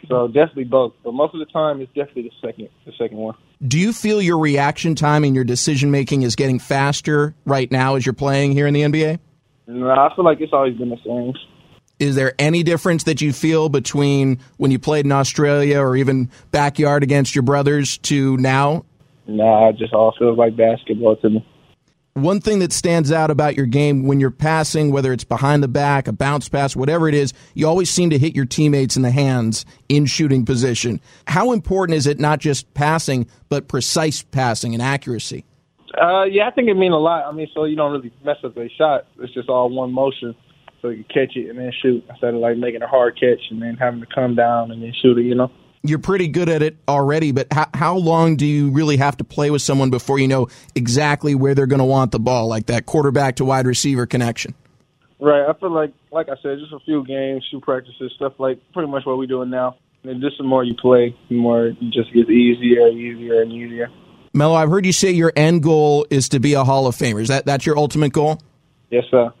So 0.07 0.27
definitely 0.27 0.63
both, 0.63 0.93
but 1.03 1.13
most 1.13 1.33
of 1.33 1.39
the 1.39 1.45
time 1.45 1.79
it's 1.79 1.91
definitely 1.93 2.23
the 2.23 2.47
second, 2.47 2.69
the 2.85 2.91
second 2.97 3.17
one. 3.17 3.35
Do 3.67 3.77
you 3.79 3.93
feel 3.93 4.19
your 4.21 4.39
reaction 4.39 4.95
time 4.95 5.23
and 5.23 5.35
your 5.35 5.43
decision 5.43 5.91
making 5.91 6.23
is 6.23 6.35
getting 6.35 6.57
faster 6.57 7.35
right 7.45 7.71
now 7.71 7.95
as 7.95 8.05
you're 8.05 8.13
playing 8.13 8.53
here 8.53 8.65
in 8.65 8.73
the 8.73 8.81
NBA? 8.81 9.19
No, 9.67 9.89
I 9.89 10.13
feel 10.15 10.25
like 10.25 10.41
it's 10.41 10.53
always 10.53 10.75
been 10.75 10.89
the 10.89 10.97
same. 11.05 11.33
Is 12.01 12.15
there 12.15 12.33
any 12.39 12.63
difference 12.63 13.03
that 13.03 13.21
you 13.21 13.31
feel 13.31 13.69
between 13.69 14.39
when 14.57 14.71
you 14.71 14.79
played 14.79 15.05
in 15.05 15.11
Australia 15.11 15.79
or 15.79 15.95
even 15.95 16.31
backyard 16.49 17.03
against 17.03 17.35
your 17.35 17.43
brothers 17.43 17.99
to 17.99 18.35
now? 18.37 18.85
Nah, 19.27 19.69
it 19.69 19.77
just 19.77 19.93
all 19.93 20.11
feels 20.17 20.35
like 20.35 20.57
basketball 20.57 21.15
to 21.17 21.29
me. 21.29 21.47
One 22.15 22.41
thing 22.41 22.57
that 22.57 22.73
stands 22.73 23.11
out 23.11 23.29
about 23.29 23.55
your 23.55 23.67
game 23.67 24.07
when 24.07 24.19
you're 24.19 24.31
passing, 24.31 24.91
whether 24.91 25.13
it's 25.13 25.23
behind 25.23 25.61
the 25.61 25.67
back, 25.67 26.07
a 26.07 26.11
bounce 26.11 26.49
pass, 26.49 26.75
whatever 26.75 27.07
it 27.07 27.13
is, 27.13 27.33
you 27.53 27.67
always 27.67 27.91
seem 27.91 28.09
to 28.09 28.17
hit 28.17 28.35
your 28.35 28.45
teammates 28.45 28.95
in 28.95 29.03
the 29.03 29.11
hands 29.11 29.63
in 29.87 30.07
shooting 30.07 30.43
position. 30.43 30.99
How 31.27 31.51
important 31.51 31.97
is 31.97 32.07
it 32.07 32.19
not 32.19 32.39
just 32.39 32.73
passing, 32.73 33.27
but 33.47 33.67
precise 33.67 34.23
passing 34.23 34.73
and 34.73 34.81
accuracy? 34.81 35.45
Uh, 36.01 36.23
yeah, 36.23 36.47
I 36.47 36.51
think 36.51 36.67
it 36.67 36.73
means 36.73 36.95
a 36.95 36.97
lot. 36.97 37.25
I 37.27 37.31
mean, 37.31 37.47
so 37.53 37.65
you 37.65 37.75
don't 37.75 37.91
really 37.91 38.11
mess 38.25 38.37
up 38.43 38.57
a 38.57 38.67
shot. 38.69 39.05
It's 39.19 39.33
just 39.35 39.49
all 39.49 39.69
one 39.69 39.93
motion, 39.93 40.35
so 40.81 40.89
you 40.89 41.03
catch 41.05 41.35
it 41.35 41.49
and 41.49 41.59
then 41.59 41.71
shoot 41.81 42.03
instead 42.09 42.33
of 42.33 42.39
like 42.39 42.57
making 42.57 42.81
a 42.81 42.87
hard 42.87 43.19
catch 43.19 43.39
and 43.49 43.61
then 43.61 43.75
having 43.75 43.99
to 43.99 44.07
come 44.07 44.35
down 44.35 44.71
and 44.71 44.81
then 44.81 44.93
shoot 45.01 45.17
it. 45.17 45.23
You 45.23 45.35
know. 45.35 45.51
You're 45.83 45.99
pretty 45.99 46.27
good 46.27 46.47
at 46.47 46.61
it 46.61 46.77
already, 46.87 47.31
but 47.31 47.47
how, 47.51 47.67
how 47.73 47.95
long 47.95 48.35
do 48.35 48.45
you 48.45 48.69
really 48.69 48.97
have 48.97 49.17
to 49.17 49.23
play 49.23 49.49
with 49.49 49.63
someone 49.63 49.89
before 49.89 50.19
you 50.19 50.27
know 50.27 50.47
exactly 50.75 51.33
where 51.33 51.55
they're 51.55 51.65
going 51.65 51.79
to 51.79 51.85
want 51.85 52.11
the 52.11 52.19
ball, 52.19 52.47
like 52.47 52.67
that 52.67 52.85
quarterback 52.85 53.37
to 53.37 53.45
wide 53.45 53.65
receiver 53.65 54.05
connection? 54.05 54.53
Right. 55.19 55.43
I 55.47 55.53
feel 55.59 55.71
like, 55.71 55.91
like 56.11 56.29
I 56.29 56.35
said, 56.43 56.59
just 56.59 56.71
a 56.73 56.79
few 56.85 57.03
games, 57.05 57.45
few 57.49 57.61
practices, 57.61 58.11
stuff 58.15 58.33
like 58.37 58.59
pretty 58.73 58.91
much 58.91 59.05
what 59.05 59.17
we're 59.17 59.25
doing 59.25 59.49
now. 59.49 59.77
And 60.03 60.21
just 60.21 60.37
the 60.37 60.43
more 60.43 60.63
you 60.63 60.75
play, 60.75 61.15
the 61.29 61.35
more 61.35 61.67
it 61.67 61.79
just 61.91 62.11
gets 62.13 62.29
easier, 62.29 62.87
and 62.87 62.97
easier, 62.97 63.41
and 63.41 63.51
easier. 63.51 63.87
Melo, 64.33 64.55
I've 64.55 64.69
heard 64.69 64.85
you 64.85 64.93
say 64.93 65.11
your 65.11 65.33
end 65.35 65.61
goal 65.61 66.07
is 66.09 66.29
to 66.29 66.39
be 66.39 66.53
a 66.53 66.63
Hall 66.63 66.87
of 66.87 66.95
Famer. 66.95 67.21
Is 67.21 67.27
that 67.27 67.45
that's 67.45 67.65
your 67.65 67.77
ultimate 67.77 68.13
goal? 68.13 68.39
Yes, 68.89 69.03
sir. 69.11 69.31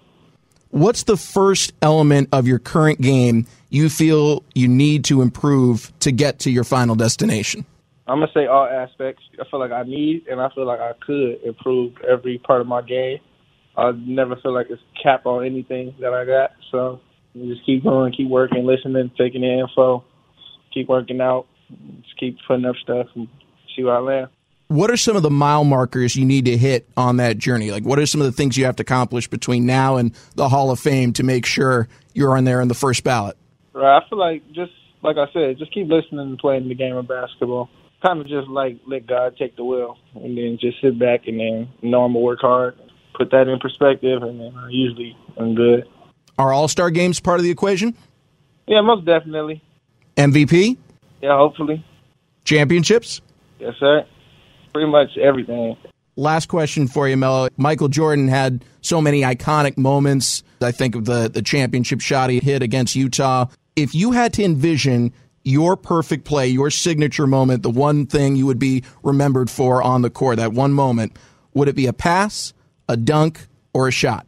What's 0.71 1.03
the 1.03 1.17
first 1.17 1.73
element 1.81 2.29
of 2.31 2.47
your 2.47 2.57
current 2.57 3.01
game 3.01 3.45
you 3.69 3.89
feel 3.89 4.43
you 4.55 4.69
need 4.69 5.03
to 5.05 5.21
improve 5.21 5.91
to 5.99 6.13
get 6.13 6.39
to 6.39 6.49
your 6.49 6.63
final 6.63 6.95
destination? 6.95 7.65
I'm 8.07 8.19
gonna 8.19 8.31
say 8.33 8.45
all 8.47 8.65
aspects. 8.65 9.21
I 9.39 9.43
feel 9.51 9.59
like 9.59 9.71
I 9.71 9.83
need, 9.83 10.27
and 10.29 10.39
I 10.39 10.49
feel 10.55 10.65
like 10.65 10.79
I 10.79 10.93
could 11.05 11.41
improve 11.43 11.93
every 12.09 12.37
part 12.37 12.61
of 12.61 12.67
my 12.67 12.81
game. 12.81 13.19
I 13.77 13.91
never 13.91 14.37
feel 14.37 14.53
like 14.53 14.67
it's 14.69 14.81
cap 15.01 15.25
on 15.25 15.45
anything 15.45 15.93
that 15.99 16.13
I 16.13 16.23
got. 16.23 16.51
So 16.71 17.01
just 17.35 17.65
keep 17.65 17.83
going, 17.83 18.13
keep 18.13 18.29
working, 18.29 18.65
listening, 18.65 19.11
taking 19.17 19.41
the 19.41 19.59
info, 19.59 20.05
keep 20.73 20.87
working 20.87 21.19
out, 21.19 21.47
just 22.01 22.17
keep 22.17 22.37
putting 22.47 22.65
up 22.65 22.75
stuff, 22.81 23.07
and 23.15 23.27
see 23.75 23.83
where 23.83 23.95
I 23.95 23.99
land. 23.99 24.27
What 24.71 24.89
are 24.89 24.95
some 24.95 25.17
of 25.17 25.21
the 25.21 25.29
mile 25.29 25.65
markers 25.65 26.15
you 26.15 26.23
need 26.23 26.45
to 26.45 26.55
hit 26.55 26.87
on 26.95 27.17
that 27.17 27.37
journey? 27.37 27.71
Like, 27.71 27.83
what 27.83 27.99
are 27.99 28.05
some 28.05 28.21
of 28.21 28.25
the 28.25 28.31
things 28.31 28.57
you 28.57 28.63
have 28.63 28.77
to 28.77 28.83
accomplish 28.83 29.27
between 29.27 29.65
now 29.65 29.97
and 29.97 30.15
the 30.35 30.47
Hall 30.47 30.71
of 30.71 30.79
Fame 30.79 31.11
to 31.13 31.23
make 31.23 31.45
sure 31.45 31.89
you're 32.13 32.37
on 32.37 32.45
there 32.45 32.61
in 32.61 32.69
the 32.69 32.73
first 32.73 33.03
ballot? 33.03 33.35
Right. 33.73 33.97
I 33.97 34.07
feel 34.07 34.17
like 34.17 34.49
just 34.53 34.71
like 35.01 35.17
I 35.17 35.25
said, 35.33 35.57
just 35.57 35.73
keep 35.73 35.89
listening 35.89 36.21
and 36.21 36.37
playing 36.37 36.69
the 36.69 36.75
game 36.75 36.95
of 36.95 37.05
basketball. 37.05 37.69
Kind 38.01 38.21
of 38.21 38.29
just 38.29 38.47
like 38.47 38.77
let 38.87 39.05
God 39.05 39.35
take 39.35 39.57
the 39.57 39.65
wheel, 39.65 39.97
and 40.15 40.37
then 40.37 40.57
just 40.61 40.79
sit 40.79 40.97
back 40.97 41.27
and 41.27 41.37
then 41.37 41.67
know 41.81 42.05
I'm 42.05 42.13
gonna 42.13 42.23
work 42.23 42.39
hard, 42.39 42.77
put 43.13 43.29
that 43.31 43.49
in 43.49 43.59
perspective, 43.59 44.23
and 44.23 44.39
then 44.39 44.53
I 44.55 44.69
usually 44.69 45.17
I'm 45.35 45.53
good. 45.53 45.83
Are 46.39 46.53
All 46.53 46.69
Star 46.69 46.89
games 46.91 47.19
part 47.19 47.41
of 47.41 47.43
the 47.43 47.51
equation? 47.51 47.93
Yeah, 48.67 48.79
most 48.79 49.03
definitely. 49.03 49.61
MVP? 50.15 50.77
Yeah, 51.21 51.35
hopefully. 51.35 51.85
Championships? 52.45 53.19
Yes, 53.59 53.73
sir. 53.77 54.05
Pretty 54.73 54.89
much 54.89 55.17
everything. 55.17 55.77
Last 56.15 56.47
question 56.47 56.87
for 56.87 57.07
you, 57.07 57.15
Melo. 57.17 57.47
Michael 57.57 57.87
Jordan 57.87 58.27
had 58.27 58.65
so 58.81 59.01
many 59.01 59.21
iconic 59.21 59.77
moments. 59.77 60.43
I 60.61 60.71
think 60.71 60.95
of 60.95 61.05
the, 61.05 61.29
the 61.29 61.41
championship 61.41 62.01
shot 62.01 62.29
he 62.29 62.39
hit 62.39 62.61
against 62.61 62.95
Utah. 62.95 63.47
If 63.75 63.95
you 63.95 64.11
had 64.11 64.33
to 64.33 64.43
envision 64.43 65.13
your 65.43 65.75
perfect 65.75 66.25
play, 66.25 66.47
your 66.47 66.69
signature 66.69 67.25
moment, 67.25 67.63
the 67.63 67.69
one 67.69 68.05
thing 68.05 68.35
you 68.35 68.45
would 68.45 68.59
be 68.59 68.83
remembered 69.03 69.49
for 69.49 69.81
on 69.81 70.01
the 70.01 70.09
court, 70.09 70.37
that 70.37 70.53
one 70.53 70.73
moment, 70.73 71.17
would 71.53 71.67
it 71.67 71.75
be 71.75 71.87
a 71.87 71.93
pass, 71.93 72.53
a 72.87 72.97
dunk, 72.97 73.47
or 73.73 73.87
a 73.87 73.91
shot? 73.91 74.27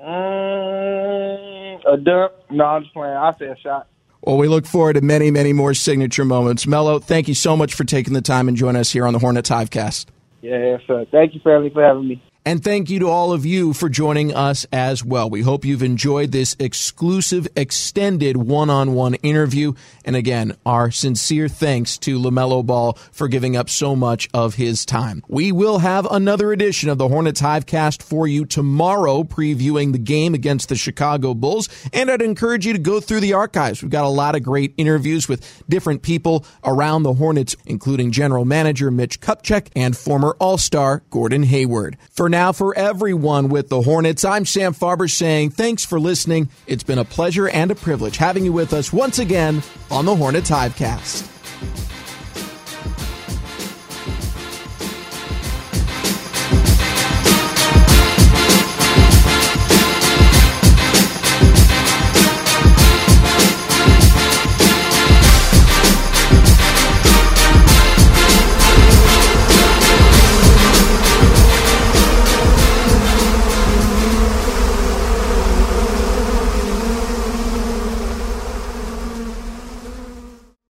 Mm, 0.00 1.80
a 1.86 1.96
dunk? 1.98 2.32
No, 2.50 2.64
I'm 2.64 2.82
just 2.82 2.94
playing. 2.94 3.14
I 3.14 3.32
say 3.38 3.46
a 3.46 3.56
shot. 3.58 3.86
Well, 4.22 4.36
we 4.36 4.48
look 4.48 4.66
forward 4.66 4.94
to 4.94 5.00
many, 5.00 5.30
many 5.30 5.52
more 5.52 5.72
signature 5.72 6.24
moments. 6.24 6.66
Melo, 6.66 6.98
thank 6.98 7.26
you 7.26 7.34
so 7.34 7.56
much 7.56 7.72
for 7.72 7.84
taking 7.84 8.12
the 8.12 8.20
time 8.20 8.48
and 8.48 8.56
joining 8.56 8.80
us 8.80 8.92
here 8.92 9.06
on 9.06 9.12
the 9.12 9.18
Hornets 9.18 9.48
Hivecast. 9.48 10.06
Yeah, 10.42 10.76
sir. 10.86 11.06
Thank 11.10 11.34
you, 11.34 11.40
family, 11.40 11.70
for 11.70 11.82
having 11.82 12.08
me. 12.08 12.22
And 12.50 12.64
thank 12.64 12.90
you 12.90 12.98
to 12.98 13.08
all 13.08 13.32
of 13.32 13.46
you 13.46 13.72
for 13.72 13.88
joining 13.88 14.34
us 14.34 14.66
as 14.72 15.04
well. 15.04 15.30
We 15.30 15.42
hope 15.42 15.64
you've 15.64 15.84
enjoyed 15.84 16.32
this 16.32 16.56
exclusive, 16.58 17.46
extended 17.54 18.36
one 18.36 18.68
on 18.68 18.92
one 18.92 19.14
interview. 19.14 19.74
And 20.04 20.16
again, 20.16 20.56
our 20.66 20.90
sincere 20.90 21.46
thanks 21.46 21.96
to 21.98 22.18
LaMelo 22.18 22.66
Ball 22.66 22.94
for 23.12 23.28
giving 23.28 23.56
up 23.56 23.70
so 23.70 23.94
much 23.94 24.28
of 24.34 24.56
his 24.56 24.84
time. 24.84 25.22
We 25.28 25.52
will 25.52 25.78
have 25.78 26.10
another 26.10 26.50
edition 26.50 26.88
of 26.88 26.98
the 26.98 27.06
Hornets 27.06 27.40
Hivecast 27.40 28.02
for 28.02 28.26
you 28.26 28.44
tomorrow, 28.44 29.22
previewing 29.22 29.92
the 29.92 29.98
game 29.98 30.34
against 30.34 30.70
the 30.70 30.74
Chicago 30.74 31.34
Bulls. 31.34 31.68
And 31.92 32.10
I'd 32.10 32.20
encourage 32.20 32.66
you 32.66 32.72
to 32.72 32.80
go 32.80 32.98
through 32.98 33.20
the 33.20 33.34
archives. 33.34 33.80
We've 33.80 33.92
got 33.92 34.06
a 34.06 34.08
lot 34.08 34.34
of 34.34 34.42
great 34.42 34.74
interviews 34.76 35.28
with 35.28 35.62
different 35.68 36.02
people 36.02 36.44
around 36.64 37.04
the 37.04 37.14
Hornets, 37.14 37.54
including 37.64 38.10
general 38.10 38.44
manager 38.44 38.90
Mitch 38.90 39.20
Kupchak 39.20 39.68
and 39.76 39.96
former 39.96 40.34
All 40.40 40.58
Star 40.58 41.04
Gordon 41.10 41.44
Hayward. 41.44 41.96
For 42.10 42.28
now, 42.40 42.52
for 42.52 42.74
everyone 42.74 43.50
with 43.50 43.68
the 43.68 43.82
Hornets, 43.82 44.24
I'm 44.24 44.46
Sam 44.46 44.72
Farber 44.72 45.10
saying 45.10 45.50
thanks 45.50 45.84
for 45.84 46.00
listening. 46.00 46.48
It's 46.66 46.82
been 46.82 46.96
a 46.96 47.04
pleasure 47.04 47.50
and 47.50 47.70
a 47.70 47.74
privilege 47.74 48.16
having 48.16 48.46
you 48.46 48.52
with 48.54 48.72
us 48.72 48.94
once 48.94 49.18
again 49.18 49.62
on 49.90 50.06
the 50.06 50.16
Hornets 50.16 50.48
Hivecast. 50.48 51.39